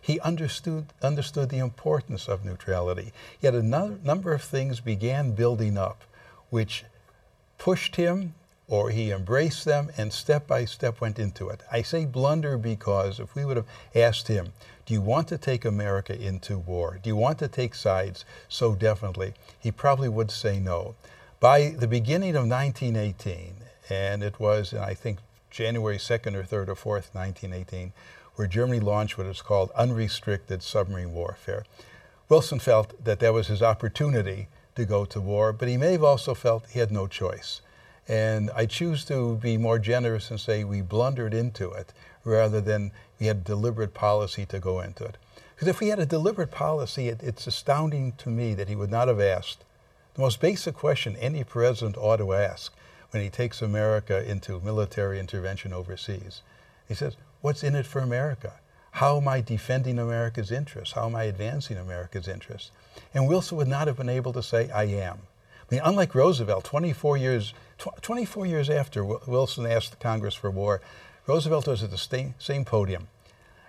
He 0.00 0.20
understood, 0.20 0.86
understood 1.02 1.48
the 1.48 1.58
importance 1.58 2.28
of 2.28 2.44
neutrality. 2.44 3.12
Yet 3.40 3.56
a 3.56 3.62
no- 3.62 3.98
number 4.04 4.32
of 4.32 4.42
things 4.42 4.78
began 4.78 5.32
building 5.32 5.76
up 5.76 6.04
which 6.50 6.84
pushed 7.58 7.96
him 7.96 8.34
or 8.68 8.90
he 8.90 9.10
embraced 9.10 9.64
them 9.64 9.90
and 9.96 10.12
step 10.12 10.46
by 10.46 10.64
step 10.64 11.00
went 11.00 11.18
into 11.18 11.48
it. 11.48 11.62
I 11.72 11.82
say 11.82 12.04
blunder 12.04 12.58
because 12.58 13.18
if 13.18 13.34
we 13.34 13.44
would 13.44 13.56
have 13.56 13.66
asked 13.94 14.28
him, 14.28 14.52
do 14.84 14.94
you 14.94 15.00
want 15.00 15.28
to 15.28 15.38
take 15.38 15.64
America 15.64 16.18
into 16.18 16.58
war? 16.58 16.98
Do 17.02 17.08
you 17.08 17.16
want 17.16 17.38
to 17.40 17.48
take 17.48 17.74
sides 17.74 18.24
so 18.48 18.74
definitely? 18.74 19.32
He 19.58 19.72
probably 19.72 20.08
would 20.08 20.30
say 20.30 20.58
no. 20.58 20.94
By 21.40 21.70
the 21.70 21.88
beginning 21.88 22.36
of 22.36 22.46
1918, 22.48 23.54
and 23.90 24.22
it 24.22 24.38
was, 24.38 24.74
I 24.74 24.94
think, 24.94 25.18
January 25.50 25.98
2nd 25.98 26.34
or 26.34 26.42
3rd 26.42 26.68
or 26.68 26.74
4th, 26.74 27.14
1918, 27.14 27.92
where 28.34 28.46
Germany 28.46 28.80
launched 28.80 29.16
what 29.16 29.26
is 29.26 29.42
called 29.42 29.70
unrestricted 29.72 30.62
submarine 30.62 31.12
warfare. 31.12 31.64
Wilson 32.28 32.58
felt 32.58 33.02
that 33.02 33.20
that 33.20 33.32
was 33.32 33.46
his 33.46 33.62
opportunity 33.62 34.48
to 34.74 34.84
go 34.84 35.04
to 35.06 35.20
war, 35.20 35.52
but 35.52 35.68
he 35.68 35.76
may 35.76 35.92
have 35.92 36.04
also 36.04 36.34
felt 36.34 36.68
he 36.70 36.78
had 36.78 36.92
no 36.92 37.06
choice. 37.06 37.62
And 38.08 38.50
I 38.56 38.64
choose 38.66 39.04
to 39.06 39.36
be 39.36 39.58
more 39.58 39.78
generous 39.78 40.30
and 40.30 40.40
say 40.40 40.64
we 40.64 40.80
blundered 40.80 41.34
into 41.34 41.70
it 41.72 41.92
rather 42.24 42.60
than 42.60 42.90
we 43.20 43.26
had 43.26 43.44
deliberate 43.44 43.92
policy 43.92 44.46
to 44.46 44.58
go 44.58 44.80
into 44.80 45.04
it. 45.04 45.18
Because 45.54 45.68
if 45.68 45.80
we 45.80 45.88
had 45.88 45.98
a 45.98 46.06
deliberate 46.06 46.50
policy, 46.50 47.08
it, 47.08 47.22
it's 47.22 47.46
astounding 47.46 48.12
to 48.18 48.28
me 48.30 48.54
that 48.54 48.68
he 48.68 48.76
would 48.76 48.90
not 48.90 49.08
have 49.08 49.20
asked 49.20 49.64
the 50.14 50.22
most 50.22 50.40
basic 50.40 50.74
question 50.74 51.16
any 51.16 51.44
president 51.44 51.96
ought 51.96 52.16
to 52.16 52.32
ask 52.32 52.72
when 53.10 53.22
he 53.22 53.28
takes 53.28 53.62
America 53.62 54.28
into 54.28 54.60
military 54.60 55.20
intervention 55.20 55.72
overseas. 55.72 56.42
He 56.86 56.94
says, 56.94 57.16
What's 57.40 57.62
in 57.62 57.74
it 57.74 57.86
for 57.86 58.00
America? 58.00 58.54
How 58.92 59.16
am 59.18 59.28
I 59.28 59.40
defending 59.40 59.98
America's 59.98 60.50
interests? 60.50 60.94
How 60.94 61.06
am 61.06 61.14
I 61.14 61.24
advancing 61.24 61.76
America's 61.76 62.26
interests? 62.26 62.72
And 63.14 63.28
Wilson 63.28 63.58
would 63.58 63.68
not 63.68 63.86
have 63.86 63.96
been 63.96 64.08
able 64.08 64.32
to 64.32 64.42
say, 64.42 64.70
I 64.70 64.84
am. 64.84 65.18
I 65.70 65.74
mean, 65.74 65.80
unlike 65.84 66.14
Roosevelt, 66.14 66.64
24 66.64 67.16
years, 67.16 67.54
tw- 67.78 68.02
24 68.02 68.46
years 68.46 68.68
after 68.68 69.04
Wilson 69.04 69.66
asked 69.66 69.98
Congress 70.00 70.34
for 70.34 70.50
war, 70.50 70.80
Roosevelt 71.26 71.66
was 71.66 71.82
at 71.82 71.90
the 71.90 71.98
same, 71.98 72.34
same 72.38 72.64
podium. 72.64 73.08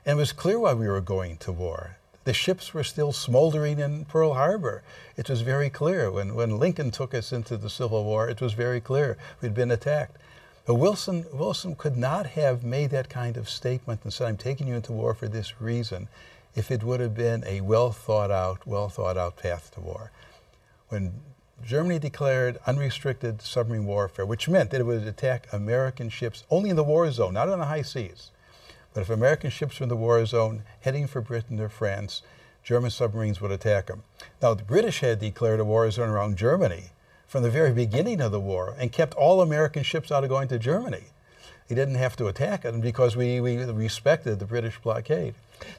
And 0.06 0.18
it 0.18 0.22
was 0.22 0.32
clear 0.32 0.60
why 0.60 0.74
we 0.74 0.88
were 0.88 1.02
going 1.02 1.38
to 1.38 1.52
war. 1.52 1.98
The 2.24 2.34
ships 2.34 2.74
were 2.74 2.84
still 2.84 3.12
smoldering 3.12 3.80
in 3.80 4.06
Pearl 4.06 4.34
Harbor. 4.34 4.84
It 5.18 5.30
was 5.30 5.42
very 5.42 5.70
clear. 5.70 6.12
When, 6.12 6.36
when 6.36 6.60
Lincoln 6.60 6.92
took 6.92 7.14
us 7.14 7.32
into 7.32 7.58
the 7.58 7.70
Civil 7.70 8.04
War, 8.04 8.30
it 8.30 8.42
was 8.42 8.54
very 8.54 8.82
clear 8.82 9.18
we'd 9.42 9.54
been 9.54 9.72
attacked. 9.72 10.18
But 10.66 10.76
Wilson, 10.76 11.26
Wilson 11.34 11.76
could 11.76 11.98
not 11.98 12.28
have 12.28 12.64
made 12.64 12.92
that 12.92 13.10
kind 13.10 13.38
of 13.38 13.50
statement 13.50 14.02
and 14.04 14.14
said, 14.14 14.28
I'm 14.28 14.38
taking 14.38 14.68
you 14.68 14.76
into 14.76 14.92
war 14.92 15.14
for 15.14 15.28
this 15.28 15.60
reason, 15.60 16.08
if 16.56 16.70
it 16.70 16.84
would 16.84 17.00
have 17.00 17.16
been 17.16 17.44
a 17.48 17.62
well 17.62 17.92
thought 17.92 18.32
out, 18.32 18.68
well 18.68 18.90
thought 18.90 19.18
out 19.18 19.38
path 19.38 19.72
to 19.74 19.82
war. 19.82 20.12
When 20.90 21.14
Germany 21.66 22.00
declared 22.00 22.60
unrestricted 22.66 23.42
submarine 23.42 23.86
warfare, 23.86 24.26
which 24.26 24.50
meant 24.50 24.72
that 24.72 24.82
it 24.82 24.86
would 24.86 25.06
attack 25.06 25.48
American 25.52 26.10
ships 26.10 26.44
only 26.50 26.70
in 26.70 26.76
the 26.76 26.84
war 26.84 27.10
zone, 27.12 27.34
not 27.34 27.50
on 27.50 27.60
the 27.60 27.66
high 27.66 27.82
seas. 27.82 28.32
But 28.94 29.02
if 29.02 29.10
American 29.10 29.50
ships 29.50 29.80
were 29.80 29.84
in 29.84 29.90
the 29.90 29.96
war 29.96 30.26
zone 30.26 30.64
heading 30.82 31.08
for 31.08 31.22
Britain 31.22 31.60
or 31.60 31.70
France, 31.70 32.22
German 32.64 32.92
submarines 32.92 33.42
would 33.42 33.52
attack 33.52 33.88
them. 33.88 34.04
Now, 34.42 34.54
the 34.54 34.64
British 34.64 35.00
had 35.00 35.20
declared 35.20 35.60
a 35.60 35.66
war 35.66 35.90
zone 35.92 36.10
around 36.10 36.38
Germany 36.38 36.92
from 37.28 37.44
the 37.44 37.52
very 37.52 37.72
beginning 37.72 38.22
of 38.22 38.32
the 38.32 38.40
war 38.40 38.76
and 38.78 38.92
kept 38.92 39.14
all 39.14 39.42
American 39.42 39.84
ships 39.84 40.12
out 40.12 40.24
of 40.24 40.30
going 40.30 40.48
to 40.48 40.60
Germany. 40.60 41.06
They 41.68 41.76
didn't 41.76 41.96
have 41.96 42.16
to 42.18 42.28
attack 42.28 42.64
them 42.64 42.82
because 42.82 43.16
we, 43.16 43.40
we 43.40 43.58
respected 43.58 44.40
the 44.40 44.46
British 44.46 44.80
blockade. 44.80 45.36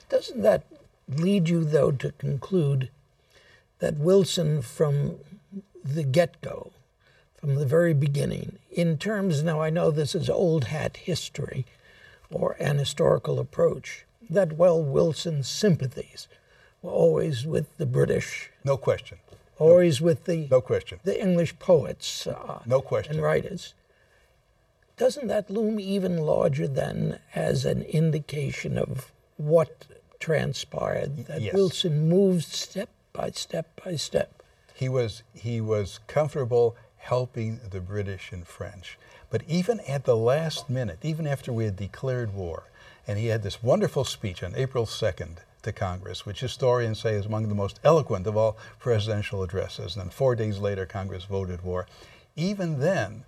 Doesn't 0.09 0.43
that 0.43 0.65
lead 1.09 1.49
you, 1.49 1.65
though, 1.65 1.91
to 1.91 2.13
conclude 2.13 2.91
that 3.81 3.97
Wilson, 3.97 4.63
from 4.63 5.19
the 5.85 6.05
get 6.05 6.41
go, 6.41 6.73
from 7.37 7.55
the 7.55 7.67
very 7.67 7.95
beginning, 7.95 8.59
in 8.71 8.99
terms, 8.99 9.43
now 9.43 9.61
I 9.61 9.71
know 9.71 9.91
this 9.91 10.15
is 10.15 10.29
old 10.29 10.65
hat 10.65 10.99
history, 10.99 11.65
or 12.31 12.57
an 12.61 12.79
historical 12.79 13.39
approach, 13.39 14.05
that, 14.29 14.53
well, 14.53 14.81
Wilson's 14.83 15.49
sympathies 15.49 16.29
were 16.83 16.91
always 16.91 17.47
with 17.47 17.77
the 17.79 17.87
British. 17.87 18.51
No 18.65 18.77
question. 18.77 19.19
Always 19.59 20.01
no, 20.01 20.07
with 20.07 20.25
the 20.25 20.49
no 20.51 20.63
question 20.63 21.01
the 21.05 21.21
English 21.21 21.59
poets. 21.59 22.27
Uh, 22.27 22.61
no 22.65 22.81
question. 22.81 23.17
And 23.17 23.23
writers. 23.23 23.75
Doesn't 24.97 25.29
that 25.29 25.51
loom 25.51 25.79
even 25.79 26.19
larger 26.19 26.67
then 26.67 27.19
as 27.35 27.65
an 27.65 27.83
indication 27.83 28.79
of 28.79 29.13
what 29.37 29.87
transpired? 30.19 31.27
That 31.27 31.43
yes. 31.43 31.55
Wilson 31.55 32.09
moved 32.09 32.45
step 32.45 32.89
by 33.13 33.31
step 33.33 33.81
by 33.85 33.97
step. 33.97 34.40
He 34.81 34.89
was 34.89 35.23
he 35.35 35.61
was 35.61 36.01
comfortable 36.07 36.75
helping 36.97 37.61
the 37.69 37.83
British 37.83 38.33
and 38.33 38.47
French. 38.47 38.99
But 39.29 39.43
even 39.47 39.81
at 39.81 40.05
the 40.05 40.17
last 40.17 40.71
minute, 40.71 41.01
even 41.03 41.27
after 41.27 41.53
we 41.53 41.67
had 41.67 41.77
declared 41.77 42.33
war, 42.33 42.63
and 43.07 43.19
he 43.19 43.27
had 43.27 43.43
this 43.43 43.63
wonderful 43.63 44.05
speech 44.05 44.43
on 44.43 44.57
April 44.57 44.87
2nd 44.87 45.37
to 45.65 45.73
Congress, 45.73 46.25
which 46.25 46.41
historians 46.41 46.99
say 46.99 47.13
is 47.13 47.27
among 47.27 47.51
the 47.51 47.55
most 47.55 47.79
eloquent 47.85 48.27
of 48.27 48.39
all 48.39 48.57
presidential 48.79 49.43
addresses. 49.43 49.97
And 49.97 50.05
then 50.05 50.11
four 50.11 50.35
days 50.35 50.59
later, 50.59 50.87
Congress 50.87 51.25
voted 51.25 51.63
war. 51.63 51.87
Even 52.35 52.81
then, 52.81 53.25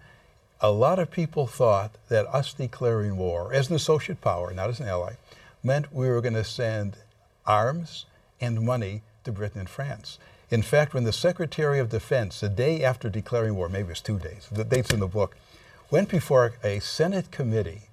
a 0.59 0.71
lot 0.71 0.99
of 0.99 1.11
people 1.11 1.47
thought 1.47 1.97
that 2.09 2.35
us 2.35 2.55
declaring 2.55 3.19
war 3.19 3.53
as 3.53 3.69
an 3.69 3.77
associate 3.77 4.23
power, 4.23 4.55
not 4.55 4.71
as 4.71 4.81
an 4.81 4.89
ally, 4.89 5.17
meant 5.63 5.93
we 5.93 6.09
were 6.09 6.23
going 6.23 6.33
to 6.33 6.45
send 6.45 6.97
arms 7.45 8.07
and 8.41 8.63
money 8.63 9.03
to 9.25 9.33
Britain 9.33 9.61
and 9.61 9.69
France. 9.69 10.19
In 10.53 10.61
fact, 10.61 10.93
when 10.93 11.05
the 11.05 11.15
Secretary 11.15 11.79
of 11.79 11.89
Defense, 11.89 12.39
the 12.41 12.51
day 12.51 12.85
after 12.85 13.09
declaring 13.09 13.57
war, 13.57 13.71
maybe 13.71 13.87
it 13.87 13.89
was 13.89 14.03
two 14.03 14.19
days, 14.19 14.49
the 14.53 14.65
date's 14.65 14.93
in 14.93 15.01
the 15.01 15.07
book, 15.07 15.35
went 15.91 16.11
before 16.11 16.53
a 16.63 16.79
Senate 16.79 17.31
committee 17.31 17.85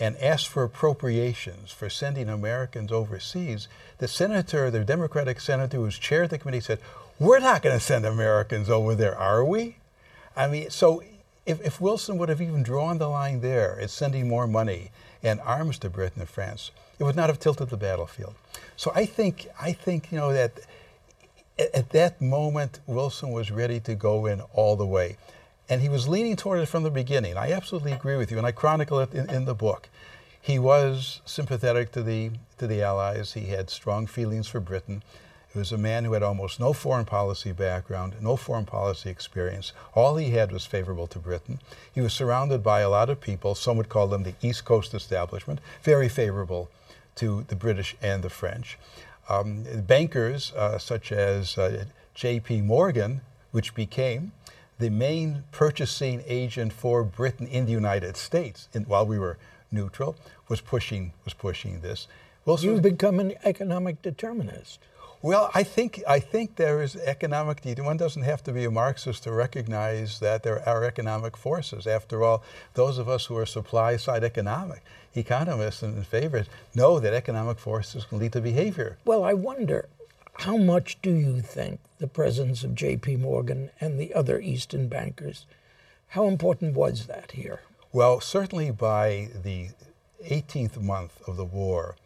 and 0.00 0.16
asked 0.16 0.48
for 0.48 0.64
appropriations 0.64 1.70
for 1.70 1.88
sending 1.88 2.28
Americans 2.28 2.90
overseas, 2.90 3.68
the 3.98 4.08
senator, 4.08 4.72
the 4.72 4.80
Democratic 4.80 5.38
senator 5.38 5.76
who 5.76 5.84
was 5.84 5.96
chair 6.00 6.24
of 6.24 6.30
the 6.30 6.38
committee 6.38 6.58
said, 6.58 6.80
We're 7.20 7.38
not 7.38 7.62
going 7.62 7.78
to 7.78 7.84
send 7.84 8.04
Americans 8.04 8.68
over 8.68 8.96
there, 8.96 9.16
are 9.16 9.44
we? 9.44 9.76
I 10.34 10.48
mean, 10.48 10.68
so 10.68 11.04
if, 11.46 11.64
if 11.64 11.80
Wilson 11.80 12.18
would 12.18 12.28
have 12.28 12.42
even 12.42 12.64
drawn 12.64 12.98
the 12.98 13.06
line 13.06 13.40
there 13.40 13.78
at 13.80 13.90
sending 13.90 14.26
more 14.26 14.48
money 14.48 14.90
and 15.22 15.38
arms 15.42 15.78
to 15.78 15.88
Britain 15.88 16.22
and 16.22 16.28
France, 16.28 16.72
it 16.98 17.04
would 17.04 17.14
not 17.14 17.28
have 17.28 17.38
tilted 17.38 17.70
the 17.70 17.76
battlefield. 17.76 18.34
So 18.76 18.90
I 18.96 19.06
think, 19.06 19.46
I 19.60 19.72
think 19.72 20.10
you 20.10 20.18
know, 20.18 20.32
that 20.32 20.58
at 21.74 21.90
that 21.90 22.20
moment, 22.20 22.80
Wilson 22.86 23.32
was 23.32 23.50
ready 23.50 23.80
to 23.80 23.94
go 23.94 24.26
in 24.26 24.40
all 24.52 24.76
the 24.76 24.86
way. 24.86 25.16
And 25.68 25.80
he 25.80 25.88
was 25.88 26.08
leaning 26.08 26.36
toward 26.36 26.60
it 26.60 26.66
from 26.66 26.82
the 26.82 26.90
beginning. 26.90 27.36
I 27.36 27.52
absolutely 27.52 27.92
agree 27.92 28.16
with 28.16 28.30
you, 28.30 28.38
and 28.38 28.46
I 28.46 28.52
chronicle 28.52 28.98
it 29.00 29.14
in, 29.14 29.30
in 29.30 29.44
the 29.44 29.54
book. 29.54 29.88
He 30.40 30.58
was 30.58 31.20
sympathetic 31.24 31.92
to 31.92 32.02
the, 32.02 32.30
to 32.58 32.66
the 32.66 32.82
Allies. 32.82 33.34
He 33.34 33.46
had 33.46 33.70
strong 33.70 34.06
feelings 34.06 34.48
for 34.48 34.58
Britain. 34.58 35.02
He 35.52 35.58
was 35.58 35.72
a 35.72 35.78
man 35.78 36.04
who 36.04 36.12
had 36.12 36.22
almost 36.22 36.60
no 36.60 36.72
foreign 36.72 37.04
policy 37.04 37.52
background, 37.52 38.14
no 38.20 38.36
foreign 38.36 38.66
policy 38.66 39.10
experience. 39.10 39.72
All 39.94 40.16
he 40.16 40.30
had 40.30 40.52
was 40.52 40.64
favorable 40.64 41.08
to 41.08 41.18
Britain. 41.18 41.58
He 41.92 42.00
was 42.00 42.14
surrounded 42.14 42.62
by 42.62 42.80
a 42.80 42.88
lot 42.88 43.10
of 43.10 43.20
people, 43.20 43.54
some 43.54 43.76
would 43.76 43.88
call 43.88 44.06
them 44.06 44.22
the 44.22 44.34
East 44.42 44.64
Coast 44.64 44.94
establishment, 44.94 45.60
very 45.82 46.08
favorable 46.08 46.70
to 47.16 47.44
the 47.48 47.56
British 47.56 47.96
and 48.00 48.22
the 48.22 48.30
French. 48.30 48.78
Um, 49.30 49.64
bankers 49.86 50.52
uh, 50.54 50.78
such 50.78 51.12
as 51.12 51.56
uh, 51.56 51.84
J.P. 52.14 52.62
Morgan, 52.62 53.20
which 53.52 53.74
became 53.76 54.32
the 54.80 54.90
main 54.90 55.44
purchasing 55.52 56.24
agent 56.26 56.72
for 56.72 57.04
Britain 57.04 57.46
in 57.46 57.64
the 57.64 57.70
United 57.72 58.16
States, 58.16 58.68
in, 58.74 58.82
while 58.84 59.06
we 59.06 59.20
were 59.20 59.38
neutral, 59.70 60.16
was 60.48 60.60
pushing 60.60 61.12
was 61.24 61.32
pushing 61.32 61.80
this. 61.80 62.08
Wilson, 62.44 62.70
You've 62.70 62.82
become 62.82 63.20
an 63.20 63.34
economic 63.44 64.02
determinist. 64.02 64.80
Well, 65.22 65.50
I 65.54 65.62
think 65.62 66.02
I 66.08 66.18
think 66.18 66.56
there 66.56 66.82
is 66.82 66.96
economic. 66.96 67.60
One 67.78 67.98
doesn't 67.98 68.22
have 68.22 68.42
to 68.44 68.52
be 68.52 68.64
a 68.64 68.70
Marxist 68.70 69.22
to 69.24 69.32
recognize 69.32 70.18
that 70.20 70.42
there 70.42 70.66
are 70.68 70.82
economic 70.82 71.36
forces. 71.36 71.86
After 71.86 72.24
all, 72.24 72.42
those 72.74 72.98
of 72.98 73.08
us 73.08 73.26
who 73.26 73.36
are 73.36 73.46
supply 73.46 73.96
side 73.96 74.24
economic 74.24 74.82
economists 75.14 75.82
and 75.82 76.06
favorites 76.06 76.48
know 76.74 77.00
that 77.00 77.14
economic 77.14 77.58
forces 77.58 78.04
can 78.04 78.18
lead 78.18 78.32
to 78.32 78.40
behavior. 78.40 78.98
Well, 79.04 79.24
I 79.24 79.34
wonder 79.34 79.88
how 80.34 80.56
much 80.56 81.00
do 81.02 81.12
you 81.12 81.40
think 81.40 81.80
the 81.98 82.06
presence 82.06 82.64
of 82.64 82.74
J.P. 82.74 83.16
Morgan 83.16 83.70
and 83.80 83.98
the 83.98 84.14
other 84.14 84.40
Eastern 84.40 84.88
bankers, 84.88 85.46
how 86.08 86.26
important 86.26 86.74
was 86.74 87.06
that 87.06 87.32
here? 87.32 87.60
Well, 87.92 88.20
certainly 88.20 88.70
by 88.70 89.28
the 89.42 89.70
18th 90.24 90.80
month 90.80 91.20
of 91.26 91.36
the 91.36 91.44
war, 91.44 91.96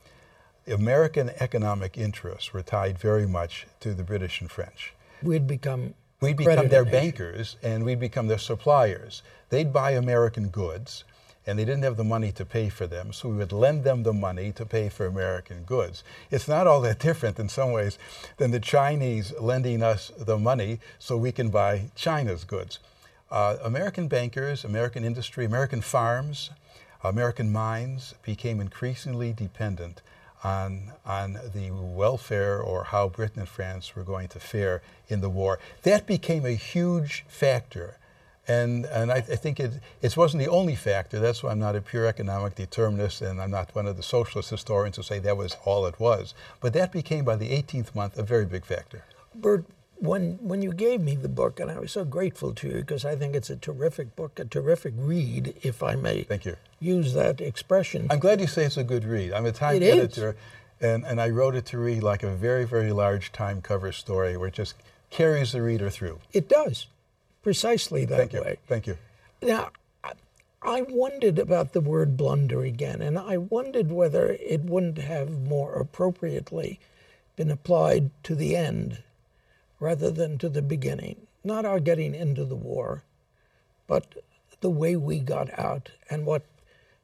American 0.66 1.30
economic 1.40 1.98
interests 1.98 2.52
were 2.52 2.62
tied 2.62 2.98
very 2.98 3.26
much 3.26 3.66
to 3.80 3.92
the 3.94 4.02
British 4.02 4.40
and 4.40 4.50
French. 4.50 4.94
We'd 5.22 5.46
become 5.46 5.94
We'd 6.20 6.36
become 6.38 6.68
their 6.68 6.86
bankers 6.86 7.56
and 7.62 7.84
we'd 7.84 8.00
become 8.00 8.28
their 8.28 8.38
suppliers. 8.38 9.22
They'd 9.50 9.74
buy 9.74 9.90
American 9.90 10.48
goods 10.48 11.04
and 11.46 11.58
they 11.58 11.64
didn't 11.64 11.82
have 11.82 11.96
the 11.96 12.04
money 12.04 12.32
to 12.32 12.44
pay 12.44 12.68
for 12.68 12.86
them, 12.86 13.12
so 13.12 13.28
we 13.28 13.36
would 13.36 13.52
lend 13.52 13.84
them 13.84 14.02
the 14.02 14.12
money 14.12 14.52
to 14.52 14.64
pay 14.64 14.88
for 14.88 15.06
American 15.06 15.64
goods. 15.64 16.02
It's 16.30 16.48
not 16.48 16.66
all 16.66 16.80
that 16.82 16.98
different 16.98 17.38
in 17.38 17.48
some 17.48 17.72
ways 17.72 17.98
than 18.38 18.50
the 18.50 18.60
Chinese 18.60 19.32
lending 19.40 19.82
us 19.82 20.10
the 20.18 20.38
money 20.38 20.80
so 20.98 21.16
we 21.16 21.32
can 21.32 21.50
buy 21.50 21.90
China's 21.94 22.44
goods. 22.44 22.78
Uh, 23.30 23.56
American 23.62 24.08
bankers, 24.08 24.64
American 24.64 25.04
industry, 25.04 25.44
American 25.44 25.80
farms, 25.80 26.50
American 27.02 27.52
mines 27.52 28.14
became 28.22 28.60
increasingly 28.60 29.32
dependent 29.32 30.00
on, 30.42 30.92
on 31.04 31.38
the 31.54 31.70
welfare 31.70 32.60
or 32.60 32.84
how 32.84 33.08
Britain 33.08 33.40
and 33.40 33.48
France 33.48 33.96
were 33.96 34.04
going 34.04 34.28
to 34.28 34.40
fare 34.40 34.82
in 35.08 35.20
the 35.20 35.28
war. 35.28 35.58
That 35.82 36.06
became 36.06 36.46
a 36.46 36.52
huge 36.52 37.24
factor. 37.28 37.98
And, 38.46 38.84
and 38.86 39.10
I, 39.10 39.16
I 39.16 39.20
think 39.22 39.58
it, 39.58 39.72
it 40.02 40.16
wasn't 40.16 40.42
the 40.42 40.50
only 40.50 40.74
factor. 40.74 41.18
That's 41.18 41.42
why 41.42 41.50
I'm 41.50 41.58
not 41.58 41.76
a 41.76 41.80
pure 41.80 42.06
economic 42.06 42.54
determinist 42.54 43.22
and 43.22 43.40
I'm 43.40 43.50
not 43.50 43.74
one 43.74 43.86
of 43.86 43.96
the 43.96 44.02
socialist 44.02 44.50
historians 44.50 44.96
who 44.96 45.02
say 45.02 45.18
that 45.20 45.36
was 45.36 45.56
all 45.64 45.86
it 45.86 45.98
was. 45.98 46.34
But 46.60 46.72
that 46.74 46.92
became, 46.92 47.24
by 47.24 47.36
the 47.36 47.48
18th 47.50 47.94
month, 47.94 48.18
a 48.18 48.22
very 48.22 48.44
big 48.44 48.64
factor. 48.66 49.04
Bert, 49.34 49.64
when 49.96 50.38
when 50.42 50.60
you 50.60 50.72
gave 50.72 51.00
me 51.00 51.14
the 51.16 51.28
book, 51.28 51.58
and 51.60 51.70
I 51.70 51.78
was 51.78 51.92
so 51.92 52.04
grateful 52.04 52.52
to 52.54 52.68
you 52.68 52.74
because 52.80 53.04
I 53.04 53.16
think 53.16 53.34
it's 53.34 53.48
a 53.48 53.56
terrific 53.56 54.14
book, 54.16 54.38
a 54.38 54.44
terrific 54.44 54.92
read, 54.96 55.54
if 55.62 55.82
I 55.82 55.94
may 55.94 56.24
Thank 56.24 56.44
you. 56.44 56.56
use 56.80 57.14
that 57.14 57.40
expression. 57.40 58.08
I'm 58.10 58.18
glad 58.18 58.40
you 58.40 58.46
say 58.46 58.64
it's 58.64 58.76
a 58.76 58.84
good 58.84 59.04
read. 59.04 59.32
I'm 59.32 59.46
a 59.46 59.52
Time 59.52 59.76
It 59.76 59.82
is. 59.84 59.94
editor, 60.18 60.36
and, 60.80 61.04
and 61.06 61.20
I 61.20 61.30
wrote 61.30 61.54
it 61.54 61.64
to 61.66 61.78
read 61.78 62.02
like 62.02 62.22
a 62.22 62.34
very, 62.34 62.64
very 62.64 62.92
large 62.92 63.32
Time 63.32 63.62
cover 63.62 63.92
story 63.92 64.36
where 64.36 64.48
it 64.48 64.54
just 64.54 64.74
carries 65.10 65.52
the 65.52 65.62
reader 65.62 65.88
through. 65.90 66.18
It 66.32 66.48
does, 66.48 66.86
precisely 67.44 68.04
that 68.06 68.16
Thank 68.16 68.32
you. 68.32 68.40
way. 68.40 68.56
Thank 68.66 68.86
you. 68.88 68.96
Now, 69.42 69.70
I- 70.02 70.14
I 70.62 70.82
wondered 70.82 71.38
about 71.38 71.74
the 71.74 71.80
word 71.82 72.16
blunder 72.16 72.62
again, 72.64 73.02
and 73.02 73.18
I 73.18 73.36
wondered 73.36 73.92
whether 73.92 74.32
it 74.32 74.62
wouldn't 74.62 74.98
have 74.98 75.30
more 75.42 75.74
appropriately 75.74 76.80
been 77.36 77.50
applied 77.50 78.10
to 78.24 78.34
the 78.34 78.56
end 78.56 79.02
rather 79.78 80.10
than 80.10 80.38
to 80.38 80.48
the 80.48 80.62
beginning. 80.62 81.26
Not 81.44 81.66
our 81.66 81.80
getting 81.80 82.14
into 82.14 82.44
the 82.46 82.56
war, 82.56 83.02
but 83.86 84.06
the 84.62 84.70
way 84.70 84.96
we 84.96 85.18
got 85.18 85.56
out 85.58 85.90
and 86.08 86.24
what 86.24 86.42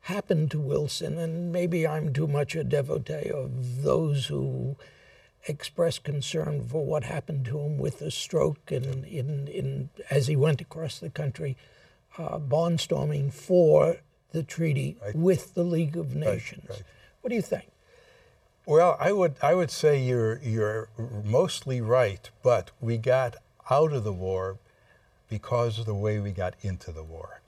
happened 0.02 0.50
to 0.52 0.58
Wilson. 0.60 1.18
And 1.18 1.52
maybe 1.52 1.86
I'm 1.86 2.14
too 2.14 2.26
much 2.26 2.54
a 2.56 2.64
devotee 2.64 3.28
of 3.30 3.82
those 3.82 4.26
who 4.28 4.76
express 5.46 5.98
concern 5.98 6.66
for 6.66 6.84
what 6.84 7.04
happened 7.04 7.44
to 7.46 7.58
him 7.58 7.78
with 7.78 7.98
the 7.98 8.10
stroke 8.10 8.70
and 8.70 9.04
in, 9.04 9.48
in 9.48 9.90
as 10.10 10.26
he 10.26 10.36
went 10.36 10.60
across 10.60 10.98
the 10.98 11.10
country, 11.10 11.56
uh, 12.18 12.38
barnstorming 12.38 13.32
for 13.32 13.98
the 14.32 14.42
treaty 14.42 14.96
with 15.14 15.54
the 15.54 15.64
League 15.64 15.96
of 15.96 16.14
Nations. 16.14 16.66
right. 16.68 16.82
What 17.20 17.30
do 17.30 17.36
you 17.36 17.42
think? 17.42 17.70
Well, 18.66 18.96
I 19.00 19.12
would 19.12 19.34
I 19.42 19.54
would 19.54 19.70
say 19.70 20.00
you're 20.00 20.38
you're 20.42 20.88
mostly 21.24 21.80
right, 21.80 22.30
but 22.42 22.70
we 22.80 22.98
got 22.98 23.36
out 23.70 23.92
of 23.92 24.04
the 24.04 24.12
war 24.12 24.58
because 25.28 25.78
of 25.78 25.86
the 25.86 25.94
way 25.94 26.18
we 26.18 26.30
got 26.30 26.54
into 26.60 26.92
the 26.92 27.02
war. 27.02 27.40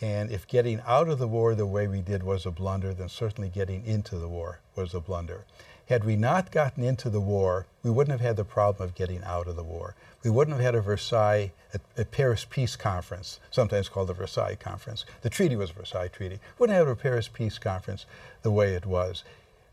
And 0.00 0.30
if 0.30 0.46
getting 0.46 0.80
out 0.86 1.08
of 1.08 1.18
the 1.18 1.28
war 1.28 1.54
the 1.54 1.66
way 1.66 1.86
we 1.86 2.02
did 2.02 2.22
was 2.22 2.44
a 2.44 2.50
blunder, 2.50 2.92
then 2.92 3.08
certainly 3.08 3.48
getting 3.48 3.86
into 3.86 4.18
the 4.18 4.28
war 4.28 4.60
was 4.74 4.92
a 4.92 5.00
blunder. 5.00 5.44
Had 5.86 6.04
we 6.04 6.16
not 6.16 6.50
gotten 6.50 6.82
into 6.82 7.08
the 7.08 7.20
war, 7.20 7.66
we 7.82 7.90
wouldn't 7.90 8.10
have 8.12 8.26
had 8.26 8.36
the 8.36 8.44
problem 8.44 8.88
of 8.88 8.94
getting 8.96 9.22
out 9.22 9.46
of 9.46 9.54
the 9.56 9.62
war. 9.62 9.94
We 10.24 10.30
wouldn't 10.30 10.56
have 10.56 10.64
had 10.64 10.74
a 10.74 10.80
Versailles, 10.80 11.52
a, 11.72 11.80
a 12.00 12.04
Paris 12.04 12.44
Peace 12.48 12.74
Conference, 12.74 13.38
sometimes 13.52 13.88
called 13.88 14.08
the 14.08 14.14
Versailles 14.14 14.56
Conference. 14.56 15.04
The 15.22 15.30
treaty 15.30 15.54
was 15.54 15.70
a 15.70 15.74
Versailles 15.74 16.08
Treaty. 16.08 16.40
Wouldn't 16.58 16.76
have 16.76 16.88
had 16.88 16.92
a 16.92 17.00
Paris 17.00 17.28
Peace 17.28 17.58
Conference 17.58 18.04
the 18.42 18.50
way 18.50 18.74
it 18.74 18.84
was. 18.84 19.22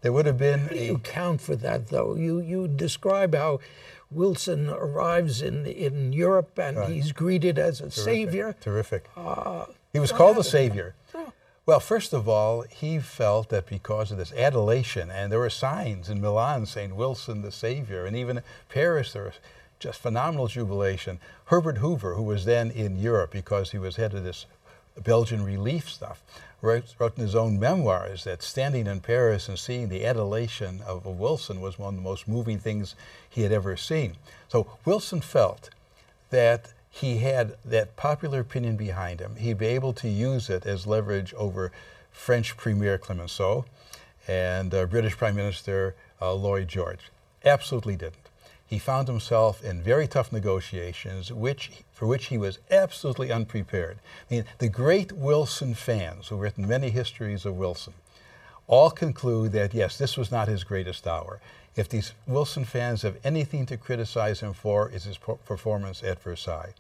There 0.01 0.13
would 0.13 0.27
have 0.27 0.37
been 0.37 0.59
How 0.59 0.67
do 0.67 0.75
a 0.75 0.85
you 0.85 0.95
account 0.95 1.41
for 1.41 1.55
that, 1.55 1.87
though? 1.87 2.13
You 2.15 2.39
you 2.41 2.67
describe 2.67 3.33
how 3.33 3.61
Wilson 4.11 4.69
arrives 4.69 5.41
in 5.41 5.65
in 5.65 6.13
Europe 6.13 6.59
and 6.59 6.93
he's 6.93 7.11
greeted 7.13 7.57
as 7.57 7.81
a 7.81 7.89
savior. 7.89 8.53
Terrific. 8.59 9.09
Uh, 9.15 9.65
he 9.93 9.99
was 9.99 10.11
called 10.11 10.35
the 10.35 10.41
happened? 10.43 10.45
savior. 10.51 10.95
Oh. 11.15 11.31
Well, 11.65 11.79
first 11.79 12.11
of 12.11 12.27
all, 12.27 12.63
he 12.63 12.99
felt 12.99 13.47
that 13.47 13.67
because 13.67 14.11
of 14.11 14.17
this 14.17 14.33
adulation, 14.33 15.09
and 15.09 15.31
there 15.31 15.39
were 15.39 15.49
signs 15.49 16.09
in 16.09 16.19
Milan 16.19 16.65
saying 16.65 16.97
Wilson 16.97 17.41
the 17.41 17.53
savior, 17.53 18.05
and 18.05 18.17
even 18.17 18.37
in 18.37 18.43
Paris 18.67 19.13
there 19.13 19.23
was 19.23 19.39
just 19.79 20.01
phenomenal 20.01 20.47
jubilation. 20.47 21.19
Herbert 21.45 21.77
Hoover, 21.77 22.15
who 22.15 22.23
was 22.23 22.43
then 22.43 22.69
in 22.69 22.97
Europe 22.97 23.31
because 23.31 23.71
he 23.71 23.77
was 23.77 23.95
head 23.95 24.13
of 24.13 24.25
this 24.25 24.45
Belgian 25.01 25.45
relief 25.45 25.89
stuff, 25.89 26.21
wrote, 26.61 26.95
wrote 26.99 27.17
in 27.17 27.23
his 27.23 27.35
own 27.35 27.57
memoirs 27.57 28.25
that 28.25 28.43
standing 28.43 28.85
in 28.85 28.99
Paris 28.99 29.47
and 29.47 29.57
seeing 29.57 29.87
the 29.87 30.05
adulation 30.05 30.81
of 30.85 31.05
Wilson 31.05 31.61
was 31.61 31.79
one 31.79 31.93
of 31.93 31.95
the 31.95 32.09
most 32.09 32.27
moving 32.27 32.59
things 32.59 32.93
he 33.29 33.41
had 33.41 33.53
ever 33.53 33.77
seen. 33.77 34.17
So 34.49 34.67
Wilson 34.83 35.21
felt 35.21 35.69
that 36.29 36.73
he 36.95 37.17
had 37.17 37.55
that 37.65 37.95
popular 37.95 38.41
opinion 38.41 38.77
behind 38.77 39.19
him. 39.19 39.35
He'd 39.35 39.57
be 39.57 39.65
able 39.65 39.93
to 39.93 40.07
use 40.07 40.47
it 40.47 40.63
as 40.67 40.85
leverage 40.85 41.33
over 41.33 41.71
French 42.11 42.55
Premier 42.55 42.99
Clemenceau 42.99 43.65
and 44.27 44.71
uh, 44.75 44.85
British 44.85 45.17
Prime 45.17 45.35
Minister 45.35 45.95
uh, 46.21 46.35
Lloyd 46.35 46.67
George. 46.67 47.09
Absolutely 47.43 47.95
didn't. 47.95 48.29
He 48.67 48.77
found 48.77 49.07
himself 49.07 49.63
in 49.63 49.81
very 49.81 50.07
tough 50.07 50.31
negotiations, 50.31 51.33
which, 51.33 51.71
for 51.91 52.05
which 52.05 52.27
he 52.27 52.37
was 52.37 52.59
absolutely 52.69 53.31
unprepared. 53.31 53.97
I 54.29 54.35
mean, 54.35 54.45
the 54.59 54.69
great 54.69 55.11
Wilson 55.11 55.73
fans 55.73 56.27
who've 56.27 56.39
written 56.39 56.67
many 56.67 56.91
histories 56.91 57.43
of 57.43 57.57
Wilson 57.57 57.93
all 58.67 58.91
conclude 58.91 59.51
that, 59.53 59.73
yes, 59.73 59.97
this 59.97 60.15
was 60.15 60.31
not 60.31 60.47
his 60.47 60.63
greatest 60.63 61.07
hour. 61.07 61.41
If 61.75 61.89
these 61.89 62.13
Wilson 62.27 62.65
fans 62.65 63.01
have 63.01 63.17
anything 63.23 63.65
to 63.65 63.77
criticize 63.77 64.41
him 64.41 64.53
for, 64.53 64.91
is 64.91 65.05
his 65.05 65.17
performance 65.17 66.03
at 66.03 66.21
Versailles. 66.21 66.75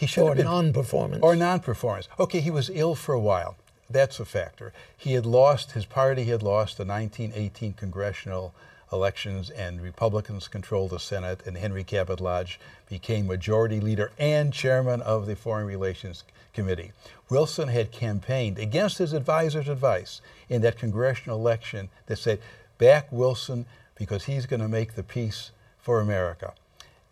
He 0.00 0.06
should 0.06 0.22
Or 0.22 0.28
have 0.28 0.38
been 0.38 0.46
non-performance. 0.46 1.22
or 1.22 1.36
non-performance. 1.36 2.08
Okay, 2.18 2.40
he 2.40 2.50
was 2.50 2.70
ill 2.72 2.94
for 2.94 3.14
a 3.14 3.20
while. 3.20 3.56
That's 3.90 4.18
a 4.18 4.24
factor. 4.24 4.72
He 4.96 5.12
had 5.12 5.26
lost 5.26 5.72
his 5.72 5.84
party 5.84 6.24
had 6.24 6.42
lost 6.42 6.78
the 6.78 6.86
1918 6.86 7.74
congressional 7.74 8.54
elections, 8.90 9.50
and 9.50 9.82
Republicans 9.82 10.48
controlled 10.48 10.90
the 10.92 10.98
Senate, 10.98 11.42
and 11.44 11.58
Henry 11.58 11.84
Cabot 11.84 12.18
Lodge 12.18 12.58
became 12.88 13.26
majority 13.26 13.78
leader 13.78 14.10
and 14.18 14.54
chairman 14.54 15.02
of 15.02 15.26
the 15.26 15.36
Foreign 15.36 15.66
Relations 15.66 16.24
Committee. 16.54 16.92
Wilson 17.28 17.68
had 17.68 17.92
campaigned 17.92 18.58
against 18.58 18.96
his 18.96 19.12
advisor's 19.12 19.68
advice 19.68 20.22
in 20.48 20.62
that 20.62 20.78
congressional 20.78 21.38
election 21.38 21.90
that 22.06 22.16
said, 22.16 22.40
back 22.78 23.06
Wilson 23.12 23.66
because 23.96 24.24
he's 24.24 24.46
going 24.46 24.62
to 24.62 24.66
make 24.68 24.94
the 24.94 25.02
peace 25.02 25.50
for 25.78 26.00
America 26.00 26.54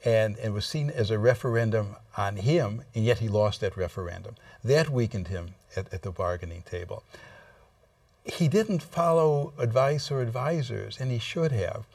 and 0.04 0.36
it 0.38 0.52
was 0.52 0.64
seen 0.64 0.90
as 0.90 1.10
a 1.10 1.18
referendum 1.18 1.96
on 2.16 2.36
him, 2.36 2.82
and 2.94 3.04
yet 3.04 3.18
he 3.18 3.28
lost 3.28 3.60
that 3.60 3.76
referendum. 3.76 4.36
That 4.62 4.90
weakened 4.90 5.28
him 5.28 5.54
at, 5.76 5.92
at 5.92 6.02
the 6.02 6.10
bargaining 6.10 6.62
table. 6.62 7.02
He 8.24 8.48
didn't 8.48 8.82
follow 8.82 9.52
advice 9.58 10.10
or 10.10 10.20
advisors, 10.20 10.98
and 11.00 11.10
he 11.10 11.18
should 11.18 11.52
have. 11.52 11.86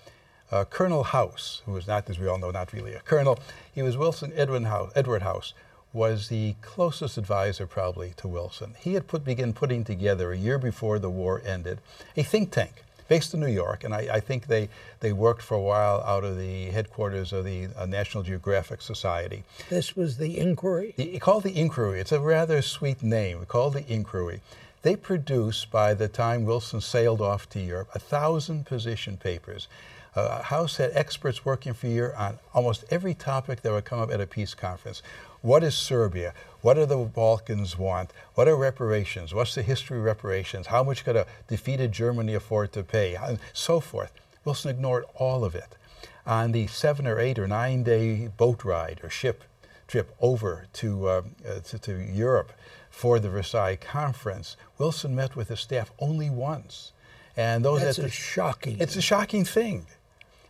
Uh, 0.51 0.65
colonel 0.65 1.03
House, 1.03 1.61
who 1.65 1.71
was 1.71 1.87
not, 1.87 2.09
as 2.09 2.19
we 2.19 2.27
all 2.27 2.37
know, 2.37 2.51
not 2.51 2.73
really 2.73 2.93
a 2.93 2.99
colonel, 2.99 3.39
he 3.73 3.81
was 3.81 3.97
Wilson 3.97 4.31
Edwin 4.35 4.65
House, 4.65 4.91
Edward 4.95 5.21
House, 5.21 5.53
was 5.93 6.27
the 6.27 6.55
closest 6.61 7.17
advisor 7.17 7.67
probably 7.67 8.13
to 8.17 8.27
Wilson. 8.27 8.75
He 8.79 8.95
had 8.95 9.07
put, 9.07 9.23
begun 9.23 9.53
putting 9.53 9.83
together 9.83 10.31
a 10.31 10.37
year 10.37 10.57
before 10.57 10.99
the 10.99 11.09
war 11.09 11.41
ended 11.45 11.79
a 12.17 12.23
think 12.23 12.51
tank 12.51 12.83
based 13.13 13.31
in 13.35 13.39
New 13.39 13.55
York, 13.65 13.83
and 13.83 13.93
I, 13.93 14.01
I 14.17 14.19
think 14.19 14.47
they, 14.47 14.69
they 15.01 15.13
worked 15.13 15.43
for 15.43 15.55
a 15.55 15.61
while 15.61 16.01
out 16.13 16.23
of 16.23 16.35
the 16.35 16.71
headquarters 16.71 17.31
of 17.31 17.45
the 17.45 17.67
uh, 17.77 17.85
National 17.85 18.23
Geographic 18.23 18.81
Society. 18.81 19.43
This 19.69 19.95
was 19.95 20.17
the 20.17 20.39
inquiry. 20.39 20.95
The, 20.97 21.19
called 21.19 21.43
the 21.43 21.55
Inquiry. 21.55 21.99
It's 21.99 22.11
a 22.11 22.19
rather 22.19 22.59
sweet 22.63 23.03
name. 23.03 23.45
Called 23.45 23.73
the 23.75 23.85
Inquiry. 23.87 24.41
They 24.81 24.95
produced, 24.95 25.69
by 25.69 25.93
the 25.93 26.07
time 26.07 26.43
Wilson 26.43 26.81
sailed 26.81 27.21
off 27.21 27.47
to 27.49 27.59
Europe, 27.59 27.89
a 27.93 27.99
thousand 27.99 28.65
position 28.65 29.17
papers. 29.17 29.67
Uh, 30.15 30.41
House 30.41 30.77
had 30.77 30.89
experts 30.95 31.45
working 31.45 31.73
for 31.75 31.85
a 31.85 31.91
year 31.91 32.13
on 32.17 32.39
almost 32.55 32.83
every 32.89 33.13
topic 33.13 33.61
that 33.61 33.71
would 33.71 33.85
come 33.85 33.99
up 33.99 34.11
at 34.11 34.21
a 34.21 34.27
peace 34.27 34.55
conference. 34.55 35.03
What 35.43 35.61
is 35.61 35.75
Serbia? 35.75 36.33
What 36.61 36.75
do 36.75 36.85
the 36.85 36.95
Balkans 36.95 37.77
want? 37.77 38.11
What 38.35 38.47
are 38.47 38.55
reparations? 38.55 39.33
What's 39.33 39.53
the 39.53 39.61
history 39.61 39.97
of 39.97 40.05
reparations? 40.05 40.67
How 40.67 40.85
much 40.85 41.03
could 41.03 41.17
a 41.17 41.27
defeated 41.49 41.91
Germany 41.91 42.33
afford 42.33 42.71
to 42.71 42.81
pay? 42.83 43.15
And 43.15 43.39
so 43.51 43.81
forth. 43.81 44.13
Wilson 44.45 44.71
ignored 44.71 45.03
all 45.15 45.43
of 45.43 45.53
it. 45.53 45.75
On 46.25 46.53
the 46.53 46.67
seven 46.67 47.05
or 47.05 47.19
eight 47.19 47.37
or 47.37 47.45
nine 47.45 47.83
day 47.83 48.29
boat 48.37 48.63
ride 48.63 49.01
or 49.03 49.09
ship 49.09 49.43
trip 49.85 50.15
over 50.21 50.67
to, 50.71 51.07
uh, 51.09 51.21
uh, 51.45 51.59
to, 51.59 51.77
to 51.77 51.97
Europe 52.01 52.53
for 52.89 53.19
the 53.19 53.29
Versailles 53.29 53.75
Conference, 53.75 54.55
Wilson 54.77 55.13
met 55.13 55.35
with 55.35 55.49
his 55.49 55.59
staff 55.59 55.91
only 55.99 56.29
once. 56.29 56.93
And 57.35 57.65
those 57.65 57.81
That's 57.81 57.99
at 57.99 58.05
a 58.05 58.07
the- 58.07 58.13
shocking. 58.13 58.77
it's 58.79 58.95
a 58.95 59.01
shocking 59.01 59.43
thing. 59.43 59.87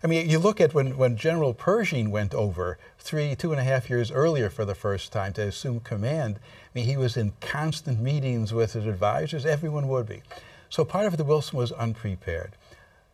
I 0.04 0.08
mean, 0.08 0.30
you 0.30 0.38
look 0.38 0.60
at 0.60 0.74
when, 0.74 0.98
when 0.98 1.16
General 1.16 1.54
Pershing 1.54 2.12
went 2.12 2.34
over 2.34 2.78
three, 3.00 3.36
two 3.36 3.52
and 3.52 3.62
a 3.62 3.64
half 3.64 3.90
years 3.90 4.12
earlier 4.12 4.50
for 4.50 4.66
the 4.66 4.76
first 4.76 5.14
time 5.14 5.32
to 5.34 5.44
assume 5.44 5.80
command. 5.80 6.40
I 6.44 6.70
mean, 6.76 6.86
he 6.86 6.98
was 6.98 7.16
in 7.16 7.32
constant 7.40 8.02
meetings 8.02 8.54
with 8.54 8.74
his 8.74 8.86
advisors. 8.86 9.46
Everyone 9.46 9.88
would 9.88 10.10
be. 10.10 10.22
So 10.70 10.84
part 10.84 11.06
of 11.06 11.18
it, 11.18 11.26
Wilson 11.26 11.58
was 11.58 11.72
unprepared. 11.72 12.52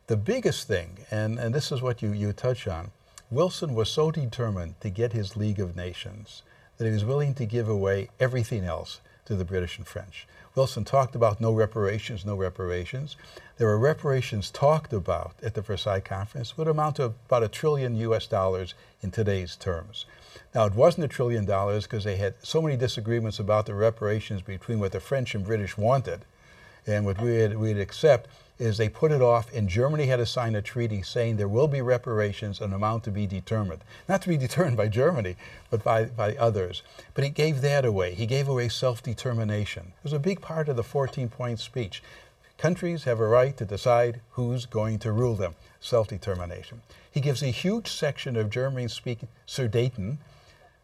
The 0.08 0.18
biggest 0.18 0.68
thing, 0.68 1.06
and, 1.12 1.38
and 1.38 1.54
this 1.54 1.72
is 1.72 1.84
what 1.84 2.02
you, 2.02 2.12
you 2.12 2.34
touch 2.34 2.68
on, 2.68 2.90
Wilson 3.30 3.76
was 3.76 3.92
so 3.92 4.10
determined 4.10 4.82
to 4.82 4.90
get 4.90 5.14
his 5.14 5.38
League 5.38 5.60
of 5.60 5.76
Nations 5.76 6.42
that 6.78 6.86
he 6.86 6.92
was 6.92 7.06
willing 7.06 7.36
to 7.36 7.46
give 7.46 7.70
away 7.70 8.10
everything 8.20 8.64
else 8.64 9.00
to 9.30 9.36
the 9.36 9.46
British 9.46 9.78
and 9.78 9.86
French. 9.86 10.28
Wilson 10.56 10.84
talked 10.84 11.14
about 11.14 11.40
no 11.40 11.52
reparations, 11.52 12.26
no 12.26 12.36
reparations. 12.36 13.16
There 13.58 13.68
were 13.68 13.78
reparations 13.78 14.50
talked 14.50 14.92
about 14.92 15.34
at 15.44 15.54
the 15.54 15.62
Versailles 15.62 16.00
Conference 16.00 16.58
would 16.58 16.68
amount 16.68 16.96
to 16.96 17.04
about 17.04 17.44
a 17.44 17.48
trillion 17.48 17.96
US 17.98 18.26
dollars 18.26 18.74
in 19.04 19.12
today's 19.12 19.56
terms. 19.56 20.08
Now, 20.56 20.66
it 20.66 20.74
wasn't 20.74 21.06
a 21.06 21.08
trillion 21.08 21.46
dollars 21.46 21.84
because 21.84 22.06
they 22.06 22.16
had 22.18 22.34
so 22.42 22.60
many 22.60 22.76
disagreements 22.76 23.38
about 23.38 23.68
the 23.68 23.76
reparations 23.76 24.42
between 24.42 24.80
what 24.80 24.94
the 24.94 25.00
French 25.00 25.36
and 25.36 25.46
British 25.46 25.78
wanted 25.78 26.22
and 26.88 27.06
what 27.06 27.22
we'd, 27.22 27.56
we'd 27.56 27.78
accept 27.78 28.32
is 28.60 28.78
they 28.78 28.90
put 28.90 29.12
it 29.12 29.22
off, 29.22 29.52
and 29.54 29.70
Germany 29.70 30.08
had 30.08 30.18
to 30.18 30.26
sign 30.26 30.54
a 30.54 30.62
treaty 30.62 31.02
saying 31.02 31.38
there 31.38 31.48
will 31.48 31.70
be 31.70 31.82
reparations, 31.82 32.60
an 32.60 32.74
amount 32.74 33.06
to 33.06 33.12
be 33.12 33.26
determined. 33.26 33.82
Not 34.08 34.22
to 34.24 34.30
be 34.30 34.38
determined 34.48 34.78
by 34.78 34.90
Germany, 34.90 35.38
but 35.70 35.84
by, 35.84 36.06
by 36.06 36.36
others. 36.36 36.84
But 37.14 37.24
he 37.24 37.30
gave 37.30 37.62
that 37.62 37.86
away. 37.86 38.14
He 38.14 38.26
gave 38.26 38.50
away 38.50 38.68
self 38.68 39.02
determination. 39.02 39.94
It 39.98 40.04
was 40.04 40.14
a 40.14 40.20
big 40.20 40.42
part 40.42 40.68
of 40.68 40.76
the 40.76 40.84
14 40.84 41.30
point 41.30 41.60
speech. 41.60 42.04
Countries 42.58 43.06
have 43.06 43.22
a 43.22 43.28
right 43.28 43.56
to 43.56 43.64
decide 43.64 44.20
who's 44.32 44.66
going 44.66 45.00
to 45.00 45.14
rule 45.14 45.36
them, 45.36 45.56
self 45.80 46.10
determination. 46.10 46.82
He 47.10 47.22
gives 47.22 47.42
a 47.42 47.48
huge 47.48 47.88
section 47.88 48.36
of 48.36 48.50
German 48.50 48.90
speaking 48.90 49.30
Sudeten 49.48 50.18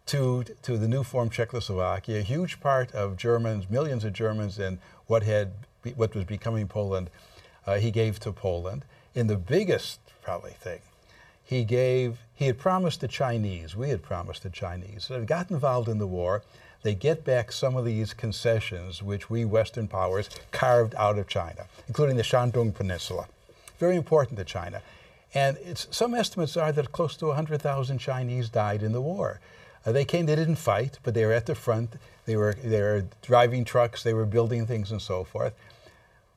to, 0.06 0.46
to 0.62 0.78
the 0.78 0.88
new 0.88 1.04
form 1.04 1.30
Czechoslovakia, 1.30 2.20
a 2.20 2.22
huge 2.22 2.62
part 2.62 2.94
of 2.94 3.18
Germans, 3.18 3.70
millions 3.70 4.06
of 4.06 4.14
Germans 4.14 4.58
in 4.60 4.80
what, 5.08 5.24
had, 5.24 5.52
what 5.96 6.16
was 6.16 6.24
becoming 6.24 6.68
Poland 6.68 7.10
uh, 7.66 7.76
he 7.76 7.92
gave 7.92 8.20
to 8.20 8.32
Poland. 8.32 8.86
In 9.14 9.28
the 9.28 9.38
biggest, 9.38 10.00
probably, 10.22 10.52
thing, 10.52 10.82
he 11.44 11.64
gave, 11.64 12.20
he 12.34 12.48
had 12.48 12.58
promised 12.58 13.02
the 13.02 13.08
Chinese, 13.08 13.76
we 13.76 13.90
had 13.90 14.02
promised 14.02 14.44
the 14.44 14.50
Chinese, 14.50 15.08
that 15.08 15.26
got 15.26 15.52
involved 15.52 15.88
in 15.88 16.00
the 16.00 16.08
war, 16.08 16.42
they 16.82 16.94
get 16.94 17.24
back 17.24 17.52
some 17.52 17.76
of 17.76 17.86
these 17.86 18.14
concessions 18.14 19.02
which 19.02 19.30
we 19.30 19.44
Western 19.46 19.88
powers 19.88 20.30
carved 20.52 20.94
out 20.96 21.18
of 21.18 21.28
China, 21.28 21.66
including 21.88 22.16
the 22.16 22.24
Shandong 22.24 22.74
Peninsula. 22.74 23.28
Very 23.80 23.96
important 23.96 24.38
to 24.38 24.46
China. 24.46 24.82
And 25.34 25.58
some 25.76 26.14
estimates 26.14 26.56
are 26.56 26.72
that 26.72 26.92
close 26.92 27.18
to 27.18 27.28
100,000 27.28 27.98
Chinese 27.98 28.50
died 28.50 28.84
in 28.84 28.92
the 28.92 29.02
war. 29.02 29.40
Uh, 29.86 29.92
they 29.92 30.06
came, 30.06 30.26
they 30.26 30.36
didn't 30.36 30.56
fight, 30.56 31.00
but 31.04 31.14
they 31.14 31.26
were 31.26 31.34
at 31.34 31.46
the 31.46 31.56
front. 31.56 31.94
They 32.26 32.36
were, 32.36 32.56
they 32.64 32.82
were 32.82 33.06
driving 33.22 33.66
trucks, 33.66 34.02
they 34.04 34.14
were 34.14 34.26
building 34.26 34.66
things 34.66 34.92
and 34.92 35.02
so 35.02 35.24
forth. 35.24 35.54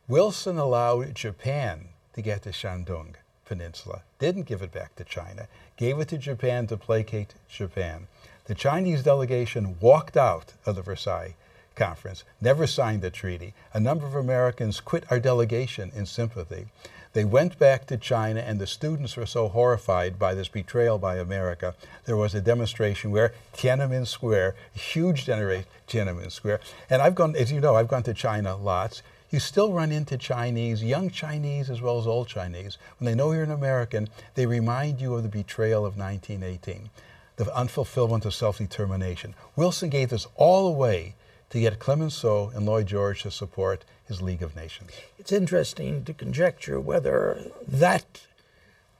Wilson 0.08 0.56
allowed 0.56 1.14
Japan 1.14 1.88
to 2.14 2.22
get 2.22 2.42
the 2.42 2.50
Shandong 2.50 3.16
Peninsula, 3.44 4.00
didn't 4.18 4.46
give 4.46 4.62
it 4.62 4.72
back 4.72 4.96
to 4.96 5.04
China, 5.04 5.48
gave 5.76 6.00
it 6.00 6.08
to 6.08 6.16
Japan 6.16 6.66
to 6.68 6.78
placate 6.78 7.34
Japan. 7.46 8.06
The 8.46 8.54
Chinese 8.54 9.02
delegation 9.02 9.76
walked 9.80 10.16
out 10.16 10.54
of 10.64 10.76
the 10.76 10.82
Versailles 10.82 11.34
Conference, 11.76 12.24
never 12.40 12.66
signed 12.66 13.02
the 13.02 13.10
treaty. 13.10 13.52
A 13.74 13.80
number 13.80 14.06
of 14.06 14.14
Americans 14.14 14.80
quit 14.80 15.04
our 15.10 15.20
delegation 15.20 15.92
in 15.94 16.06
sympathy. 16.06 16.68
They 17.12 17.26
went 17.26 17.58
back 17.58 17.86
to 17.88 17.98
China, 17.98 18.40
and 18.40 18.58
the 18.58 18.66
students 18.66 19.14
were 19.14 19.26
so 19.26 19.48
horrified 19.48 20.18
by 20.18 20.32
this 20.32 20.48
betrayal 20.48 20.96
by 20.96 21.18
America. 21.18 21.74
There 22.06 22.16
was 22.16 22.34
a 22.34 22.40
demonstration 22.40 23.10
where 23.10 23.34
Tiananmen 23.54 24.06
Square, 24.06 24.54
huge 24.72 25.26
Tiananmen 25.26 26.32
Square, 26.32 26.60
and 26.88 27.02
I've 27.02 27.14
gone, 27.14 27.36
as 27.36 27.52
you 27.52 27.60
know, 27.60 27.76
I've 27.76 27.88
gone 27.88 28.04
to 28.04 28.14
China 28.14 28.56
lots 28.56 29.02
you 29.30 29.40
still 29.40 29.72
run 29.72 29.92
into 29.92 30.16
Chinese, 30.16 30.82
young 30.82 31.10
Chinese 31.10 31.70
as 31.70 31.80
well 31.80 31.98
as 31.98 32.06
old 32.06 32.28
Chinese. 32.28 32.78
When 32.98 33.06
they 33.06 33.14
know 33.14 33.32
you're 33.32 33.42
an 33.42 33.50
American, 33.50 34.08
they 34.34 34.46
remind 34.46 35.00
you 35.00 35.14
of 35.14 35.22
the 35.22 35.28
betrayal 35.28 35.84
of 35.84 35.98
1918, 35.98 36.90
the 37.36 37.44
unfulfillment 37.44 38.24
of 38.24 38.34
self 38.34 38.58
determination. 38.58 39.34
Wilson 39.56 39.90
gave 39.90 40.10
this 40.10 40.26
all 40.36 40.66
away 40.66 41.14
to 41.50 41.60
get 41.60 41.78
Clemenceau 41.78 42.50
and 42.54 42.66
Lloyd 42.66 42.86
George 42.86 43.22
to 43.22 43.30
support 43.30 43.84
his 44.06 44.20
League 44.22 44.42
of 44.42 44.56
Nations. 44.56 44.90
It's 45.18 45.32
interesting 45.32 46.04
to 46.04 46.12
conjecture 46.12 46.80
whether 46.80 47.42
that 47.66 48.22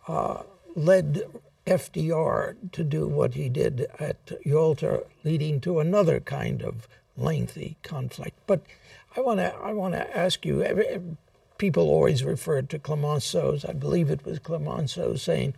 uh, 0.06 0.42
led 0.74 1.22
FDR 1.66 2.56
to 2.72 2.84
do 2.84 3.06
what 3.06 3.34
he 3.34 3.48
did 3.48 3.86
at 3.98 4.16
Yalta, 4.44 5.04
leading 5.24 5.60
to 5.60 5.80
another 5.80 6.20
kind 6.20 6.62
of 6.62 6.88
lengthy 7.16 7.76
conflict. 7.82 8.38
But 8.46 8.62
I 9.16 9.20
want 9.20 9.40
to 9.40 9.54
I 9.56 9.72
want 9.72 9.94
to 9.94 10.16
ask 10.16 10.44
you. 10.44 11.16
People 11.58 11.88
always 11.88 12.22
refer 12.22 12.62
to 12.62 12.78
Clemenceau's. 12.78 13.64
I 13.64 13.72
believe 13.72 14.10
it 14.10 14.24
was 14.24 14.38
Clemenceau 14.38 15.16
saying, 15.16 15.54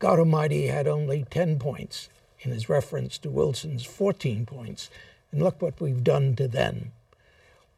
"God 0.00 0.18
Almighty 0.18 0.66
had 0.66 0.88
only 0.88 1.24
ten 1.30 1.58
points," 1.58 2.08
in 2.40 2.50
his 2.50 2.68
reference 2.68 3.16
to 3.18 3.30
Wilson's 3.30 3.84
fourteen 3.84 4.44
points, 4.44 4.90
and 5.30 5.40
look 5.40 5.62
what 5.62 5.80
we've 5.80 6.02
done 6.02 6.34
to 6.36 6.48
them. 6.48 6.92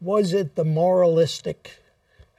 Was 0.01 0.33
it 0.33 0.55
the 0.55 0.65
moralistic 0.65 1.77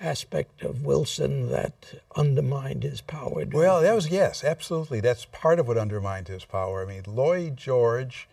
aspect 0.01 0.63
of 0.63 0.85
Wilson 0.85 1.51
that 1.51 2.03
undermined 2.17 2.83
his 2.83 3.01
power? 3.01 3.45
Well, 3.51 3.81
that 3.83 3.95
was 3.95 4.09
yes, 4.09 4.43
absolutely. 4.43 5.01
That's 5.01 5.27
part 5.27 5.61
of 5.61 5.69
what 5.69 5.79
undermined 5.79 6.27
his 6.29 6.45
power. 6.45 6.83
I 6.83 6.87
mean, 6.87 7.05
Lloyd 7.07 7.57
George 7.57 8.29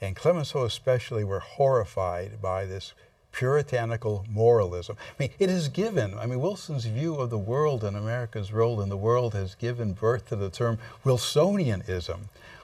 and 0.00 0.16
Clemenceau 0.16 0.64
especially 0.64 1.22
were 1.22 1.40
horrified 1.40 2.42
by 2.42 2.64
this 2.64 2.92
puritanical 3.32 4.24
moralism. 4.28 4.96
I 4.98 5.22
mean, 5.22 5.30
it 5.38 5.48
has 5.48 5.68
given, 5.68 6.18
I 6.18 6.26
mean, 6.26 6.40
Wilson's 6.40 6.86
view 6.86 7.16
of 7.16 7.30
the 7.30 7.38
world 7.38 7.84
and 7.84 7.96
America's 7.96 8.52
role 8.52 8.80
in 8.80 8.88
the 8.88 8.96
world 8.96 9.34
has 9.34 9.54
given 9.54 9.92
birth 9.92 10.28
to 10.28 10.36
the 10.36 10.50
term 10.50 10.78
Wilsonianism. 11.04 12.20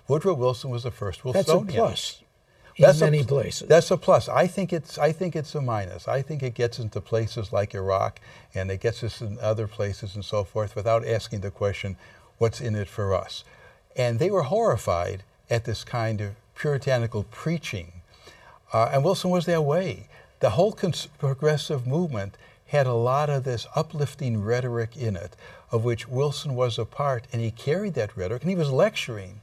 Woodrow 0.08 0.34
Wilson 0.34 0.70
was 0.70 0.82
the 0.82 0.90
first 0.90 1.24
Wilsonian. 1.24 1.66
That's 1.66 1.74
a 1.74 1.78
plus. 1.78 2.22
In 2.76 2.82
that's 2.82 3.00
many 3.00 3.20
a, 3.20 3.24
places. 3.24 3.68
That's 3.68 3.90
a 3.90 3.96
plus. 3.96 4.28
I 4.28 4.48
think 4.48 4.72
it's 4.72 4.98
I 4.98 5.12
think 5.12 5.36
it's 5.36 5.54
a 5.54 5.60
minus. 5.60 6.08
I 6.08 6.22
think 6.22 6.42
it 6.42 6.54
gets 6.54 6.80
into 6.80 7.00
places 7.00 7.52
like 7.52 7.72
Iraq 7.72 8.18
and 8.52 8.68
it 8.70 8.80
gets 8.80 9.04
us 9.04 9.20
in 9.20 9.38
other 9.40 9.68
places 9.68 10.16
and 10.16 10.24
so 10.24 10.42
forth 10.42 10.74
without 10.74 11.06
asking 11.06 11.40
the 11.40 11.52
question, 11.52 11.96
what's 12.38 12.60
in 12.60 12.74
it 12.74 12.88
for 12.88 13.14
us? 13.14 13.44
And 13.94 14.18
they 14.18 14.30
were 14.30 14.42
horrified 14.42 15.22
at 15.48 15.64
this 15.64 15.84
kind 15.84 16.20
of 16.20 16.32
puritanical 16.56 17.24
preaching. 17.30 17.92
Uh, 18.72 18.90
and 18.92 19.04
Wilson 19.04 19.30
was 19.30 19.46
their 19.46 19.60
way 19.60 20.08
the 20.40 20.50
whole 20.50 20.72
progressive 21.18 21.86
movement 21.86 22.36
had 22.66 22.86
a 22.86 22.94
lot 22.94 23.30
of 23.30 23.44
this 23.44 23.66
uplifting 23.74 24.42
rhetoric 24.42 24.96
in 24.96 25.16
it, 25.16 25.36
of 25.70 25.84
which 25.84 26.08
Wilson 26.08 26.54
was 26.54 26.78
a 26.78 26.84
part, 26.84 27.26
and 27.32 27.40
he 27.40 27.50
carried 27.50 27.94
that 27.94 28.16
rhetoric, 28.16 28.42
and 28.42 28.50
he 28.50 28.56
was 28.56 28.70
lecturing 28.70 29.40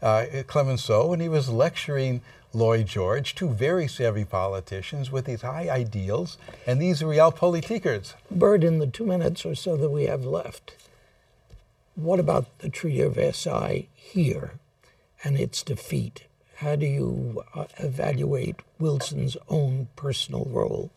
uh, 0.00 0.26
Clemenceau, 0.46 1.12
and 1.12 1.22
he 1.22 1.28
was 1.28 1.48
lecturing 1.48 2.22
Lloyd 2.54 2.86
George, 2.86 3.34
two 3.34 3.48
very 3.48 3.88
savvy 3.88 4.24
politicians 4.24 5.10
with 5.10 5.24
these 5.24 5.42
high 5.42 5.70
ideals, 5.70 6.36
and 6.66 6.80
these 6.80 7.00
realpolitikers. 7.02 8.14
Bert, 8.30 8.64
in 8.64 8.78
the 8.78 8.86
two 8.86 9.06
minutes 9.06 9.46
or 9.46 9.54
so 9.54 9.76
that 9.76 9.90
we 9.90 10.04
have 10.04 10.24
left, 10.24 10.74
what 11.94 12.20
about 12.20 12.58
the 12.58 12.68
Treaty 12.68 13.00
of 13.00 13.14
Versailles 13.14 13.86
here 13.94 14.52
and 15.24 15.38
its 15.38 15.62
defeat? 15.62 16.24
How 16.62 16.76
do 16.76 16.86
you 16.86 17.42
uh, 17.56 17.64
evaluate 17.78 18.60
Wilson's 18.78 19.36
own 19.48 19.88
personal 19.96 20.44
role? 20.48 20.92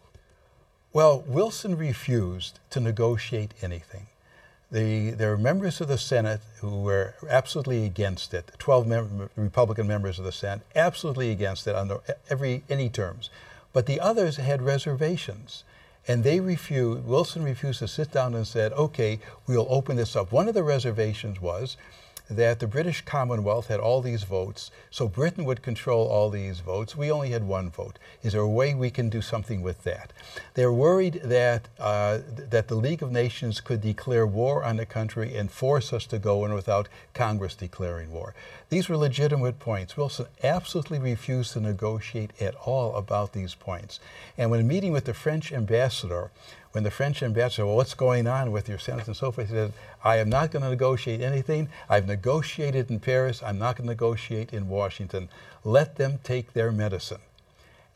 Well, 0.94 1.24
Wilson 1.26 1.76
refused 1.76 2.60
to 2.70 2.80
negotiate 2.80 3.56
anything. 3.64 4.06
The, 4.72 5.10
there 5.10 5.32
were 5.32 5.40
members 5.40 5.82
of 5.82 5.88
the 5.88 5.98
Senate 5.98 6.42
who 6.62 6.82
were 6.84 7.16
absolutely 7.28 7.84
against 7.84 8.32
it. 8.36 8.52
Twelve 8.60 8.86
mem- 8.86 9.32
Republican 9.36 9.88
members 9.88 10.20
of 10.20 10.26
the 10.26 10.32
Senate 10.32 10.62
absolutely 10.76 11.32
against 11.32 11.66
it 11.66 11.74
under 11.76 12.00
every 12.30 12.64
any 12.70 12.88
terms, 12.88 13.32
but 13.74 13.88
the 13.88 14.00
others 14.00 14.38
had 14.38 14.62
reservations, 14.62 15.64
and 16.08 16.24
they 16.24 16.40
refused. 16.40 17.06
Wilson 17.06 17.42
refused 17.44 17.80
to 17.80 17.88
sit 17.88 18.12
down 18.12 18.36
and 18.36 18.46
said, 18.46 18.72
"Okay, 18.74 19.20
we'll 19.48 19.68
open 19.68 19.98
this 19.98 20.16
up." 20.16 20.32
One 20.32 20.48
of 20.48 20.54
the 20.54 20.62
reservations 20.62 21.42
was 21.42 21.76
that 22.30 22.60
the 22.60 22.68
British 22.68 23.02
Commonwealth 23.02 23.68
had 23.68 23.80
all 23.80 24.02
these 24.02 24.24
votes, 24.24 24.72
so 24.90 25.08
Britain 25.08 25.46
would 25.46 25.62
control 25.62 26.08
all 26.08 26.30
these 26.30 26.60
votes. 26.60 26.96
We 26.96 27.12
only 27.12 27.30
had 27.30 27.44
one 27.44 27.70
vote. 27.70 28.00
Is 28.24 28.34
there 28.34 28.42
a 28.42 28.50
way 28.50 28.74
we 28.74 28.90
can 28.90 29.10
do 29.10 29.22
something 29.22 29.62
with 29.62 29.84
that? 29.84 30.12
They're 30.56 30.74
worried 30.74 31.22
that, 31.24 31.68
uh, 31.80 32.20
that 32.50 32.68
the 32.68 32.76
League 32.76 33.04
of 33.04 33.12
Nations 33.12 33.62
could 33.62 33.82
declare 33.82 34.26
war 34.26 34.64
on 34.64 34.78
the 34.78 34.86
country 34.86 35.36
and 35.36 35.52
force 35.52 35.94
us 35.94 36.06
to 36.08 36.20
go 36.20 36.46
in 36.46 36.54
without 36.54 36.88
Congress 37.14 37.56
declaring 37.56 38.12
war. 38.12 38.34
These 38.70 38.90
were 38.90 38.98
legitimate 38.98 39.60
points. 39.60 39.96
Wilson 39.96 40.26
absolutely 40.44 41.00
refused 41.00 41.54
to 41.54 41.60
negotiate 41.60 42.32
at 42.42 42.56
all 42.56 42.96
about 42.96 43.34
these 43.34 43.54
points. 43.54 44.00
And 44.38 44.50
when 44.50 44.68
meeting 44.68 44.92
with 44.92 45.06
the 45.06 45.14
French 45.14 45.54
ambassador, 45.54 46.32
when 46.76 46.84
the 46.84 46.92
French 46.92 47.24
ambassador 47.24 47.62
said, 47.62 47.66
well, 47.66 47.78
what's 47.78 47.94
going 47.94 48.28
on 48.28 48.52
with 48.52 48.68
your 48.68 48.78
sentence 48.78 49.08
and 49.08 49.16
so 49.16 49.32
forth, 49.32 49.48
he 49.48 49.54
said, 49.54 49.72
I 50.04 50.18
am 50.18 50.28
not 50.28 50.52
going 50.52 50.62
to 50.62 50.70
negotiate 50.70 51.22
anything. 51.22 51.70
I've 51.88 52.06
negotiated 52.06 52.92
in 52.92 53.00
Paris. 53.00 53.42
I'm 53.42 53.58
not 53.58 53.78
going 53.78 53.88
to 53.88 53.94
negotiate 53.94 54.52
in 54.52 54.68
Washington. 54.68 55.30
Let 55.64 55.96
them 55.96 56.20
take 56.22 56.52
their 56.52 56.74
medicine. 56.74 57.22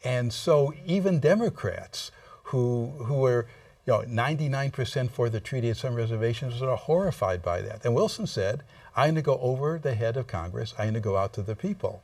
And 0.01 0.31
so 0.31 0.73
even 0.85 1.19
Democrats 1.19 2.11
who, 2.43 2.93
who 3.03 3.15
were 3.15 3.47
you 3.85 3.91
know, 3.91 4.01
99% 4.03 5.11
for 5.11 5.29
the 5.29 5.41
treaty 5.41 5.67
and 5.67 5.77
some 5.77 5.95
reservations 5.95 6.61
are 6.61 6.77
horrified 6.77 7.43
by 7.43 7.59
that. 7.59 7.83
And 7.83 7.93
Wilson 7.93 8.27
said, 8.27 8.63
I'm 8.95 9.07
going 9.07 9.15
to 9.15 9.21
go 9.23 9.39
over 9.39 9.77
the 9.77 9.93
head 9.93 10.15
of 10.15 10.27
Congress. 10.27 10.73
I'm 10.77 10.85
going 10.85 10.93
to 10.93 10.99
go 11.01 11.17
out 11.17 11.33
to 11.33 11.41
the 11.41 11.55
people. 11.55 12.01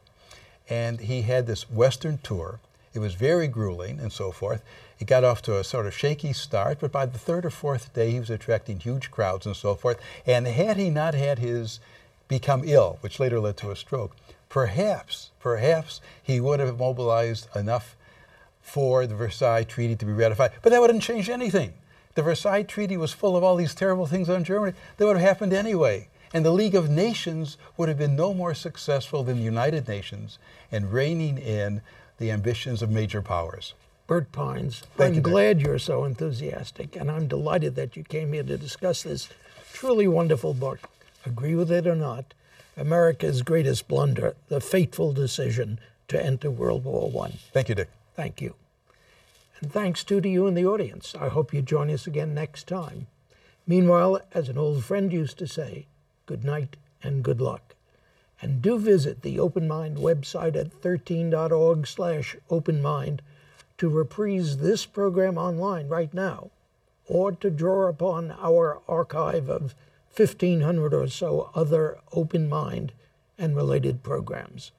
And 0.70 1.00
he 1.00 1.22
had 1.22 1.48
this 1.48 1.72
Western 1.72 2.18
tour. 2.18 2.60
It 2.96 3.00
was 3.00 3.14
very 3.14 3.48
grueling 3.48 4.00
and 4.00 4.12
so 4.12 4.32
forth. 4.32 4.64
It 5.00 5.06
got 5.06 5.26
off 5.26 5.42
to 5.44 5.58
a 5.58 5.64
sort 5.66 5.86
of 5.86 5.94
shaky 5.94 6.32
start, 6.32 6.78
but 6.80 6.92
by 6.92 7.06
the 7.06 7.20
third 7.20 7.46
or 7.46 7.50
fourth 7.50 7.94
day, 7.94 8.12
he 8.12 8.20
was 8.20 8.30
attracting 8.30 8.80
huge 8.80 9.12
crowds 9.12 9.46
and 9.46 9.56
so 9.56 9.76
forth. 9.76 10.00
And 10.26 10.48
had 10.48 10.78
he 10.78 10.90
not 10.90 11.14
had 11.14 11.40
his 11.40 11.82
become 12.30 12.64
ill, 12.66 12.98
which 13.02 13.20
later 13.20 13.40
led 13.40 13.58
to 13.58 13.72
a 13.72 13.76
stroke, 13.76 14.16
perhaps, 14.48 15.32
perhaps 15.42 16.00
he 16.24 16.40
would 16.40 16.62
have 16.62 16.80
mobilized 16.80 17.54
enough 17.54 17.98
for 18.62 19.06
the 19.06 19.16
Versailles 19.16 19.66
Treaty 19.66 19.98
to 19.98 20.06
be 20.06 20.14
ratified. 20.14 20.52
But 20.62 20.72
that 20.72 20.82
wouldn't 20.82 21.04
change 21.04 21.30
anything. 21.30 21.74
The 22.16 22.24
Versailles 22.24 22.64
Treaty 22.64 22.96
was 22.96 23.12
full 23.12 23.36
of 23.36 23.44
all 23.44 23.58
these 23.58 23.76
terrible 23.76 24.08
things 24.08 24.30
on 24.30 24.46
Germany 24.46 24.74
that 24.96 25.06
would 25.06 25.18
have 25.18 25.28
happened 25.28 25.52
anyway. 25.52 26.08
And 26.34 26.46
the 26.46 26.52
League 26.52 26.76
of 26.76 26.90
Nations 26.90 27.58
would 27.78 27.90
have 27.90 27.98
been 27.98 28.16
no 28.16 28.34
more 28.34 28.54
successful 28.54 29.24
than 29.24 29.38
the 29.38 29.44
United 29.44 29.88
Nations 29.88 30.40
in 30.72 30.90
reining 30.90 31.38
in 31.38 31.82
the 32.18 32.32
ambitions 32.32 32.82
of 32.82 32.90
major 32.90 33.22
powers. 33.22 33.74
Bert 34.08 34.32
Pines, 34.32 34.84
Thank 34.96 35.10
I'm 35.10 35.14
you, 35.16 35.22
Dick. 35.22 35.32
glad 35.32 35.62
you're 35.62 35.80
so 35.80 36.04
enthusiastic, 36.04 36.96
and 36.96 37.10
I'm 37.10 37.28
delighted 37.28 37.76
that 37.76 37.96
you 37.98 38.04
came 38.04 38.34
here 38.34 38.44
to 38.44 38.58
discuss 38.58 39.04
this 39.04 39.30
truly 39.74 40.08
wonderful 40.08 40.54
book. 40.54 40.90
Agree 41.26 41.56
with 41.56 41.72
it 41.72 41.88
or 41.88 41.96
not, 41.96 42.34
America's 42.78 43.42
greatest 43.42 43.88
blunder, 43.88 44.36
the 44.48 44.62
fateful 44.62 45.12
decision 45.12 45.80
to 46.08 46.24
enter 46.24 46.52
World 46.52 46.84
War 46.84 47.12
I. 47.26 47.32
Thank 47.52 47.70
you, 47.70 47.76
Dick. 47.76 47.90
Thank 48.16 48.42
you. 48.42 48.54
And 49.60 49.72
thanks 49.72 50.04
too 50.04 50.22
to 50.22 50.30
you 50.30 50.46
in 50.48 50.54
the 50.54 50.66
audience. 50.66 51.16
I 51.20 51.30
hope 51.30 51.54
you 51.54 51.62
join 51.62 51.90
us 51.90 52.06
again 52.06 52.34
next 52.34 52.68
time. 52.68 53.08
Meanwhile, 53.66 54.22
as 54.34 54.50
an 54.50 54.58
old 54.58 54.84
friend 54.84 55.12
used 55.12 55.38
to 55.40 55.48
say, 55.48 55.88
good 56.26 56.44
night 56.44 56.76
and 57.02 57.24
good 57.24 57.42
luck. 57.42 57.75
And 58.46 58.62
do 58.62 58.78
visit 58.78 59.24
the 59.24 59.40
Open 59.40 59.68
Mind 59.68 59.98
website 59.98 60.56
at 60.56 60.70
13.org 60.70 61.88
slash 61.88 62.36
openmind 62.48 63.22
to 63.80 63.90
reprise 63.90 64.58
this 64.58 64.86
program 64.86 65.36
online 65.36 65.88
right 65.88 66.14
now 66.14 66.52
or 67.08 67.32
to 67.32 67.50
draw 67.50 67.88
upon 67.88 68.36
our 68.40 68.82
archive 68.88 69.50
of 69.50 69.74
1,500 70.16 70.94
or 70.94 71.08
so 71.08 71.50
other 71.56 71.98
Open 72.12 72.48
Mind 72.48 72.94
and 73.36 73.56
related 73.56 74.04
programs. 74.04 74.72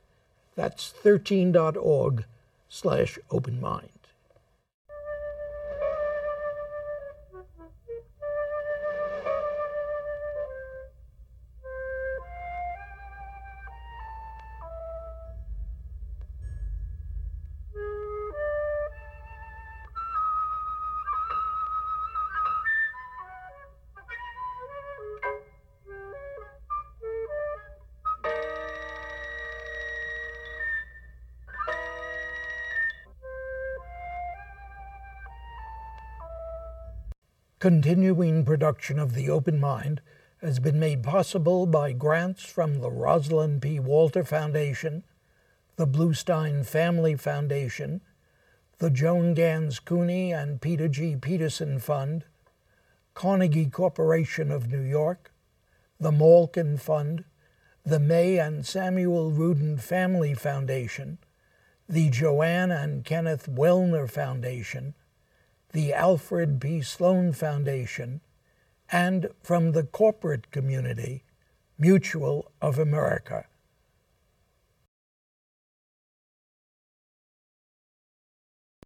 That's 0.55 0.95
13.org 1.03 2.25
slash 2.69 3.19
open 3.33 3.61
Continuing 37.59 38.45
production 38.45 38.99
of 38.99 39.14
The 39.14 39.31
Open 39.31 39.59
Mind 39.59 40.03
has 40.42 40.59
been 40.59 40.79
made 40.79 41.03
possible 41.03 41.64
by 41.64 41.92
grants 41.92 42.45
from 42.45 42.81
the 42.81 42.90
Rosalind 42.90 43.62
P. 43.62 43.81
Walter 43.81 44.25
Foundation, 44.25 45.05
the 45.77 45.87
Bluestein 45.87 46.66
Family 46.66 47.16
Foundation, 47.16 48.03
the 48.77 48.90
Joan 48.90 49.33
Gans 49.33 49.79
Cooney 49.79 50.35
and 50.35 50.61
Peter 50.61 50.87
G. 50.87 51.16
Peterson 51.16 51.79
Fund, 51.79 52.27
Carnegie 53.14 53.71
Corporation 53.71 54.53
of 54.53 54.71
New 54.71 54.83
York, 54.83 55.33
the 55.99 56.12
Malkin 56.12 56.77
Fund, 56.77 57.25
the 57.87 57.99
May 57.99 58.38
and 58.38 58.66
Samuel 58.66 59.31
Rudin 59.31 59.79
Family 59.79 60.35
Foundation, 60.35 61.16
the 61.88 62.11
Joanne 62.11 62.71
and 62.71 63.03
Kenneth 63.03 63.49
Wellner 63.49 64.07
Foundation, 64.11 64.95
the 65.77 65.93
Alfred 65.93 66.59
P. 66.59 66.81
Sloan 66.81 67.35
Foundation, 67.35 68.23
and 68.91 69.29
from 69.43 69.73
the 69.73 69.83
corporate 69.83 70.51
community, 70.51 71.23
Mutual 71.77 72.51
of 72.62 72.79
America. 72.79 73.45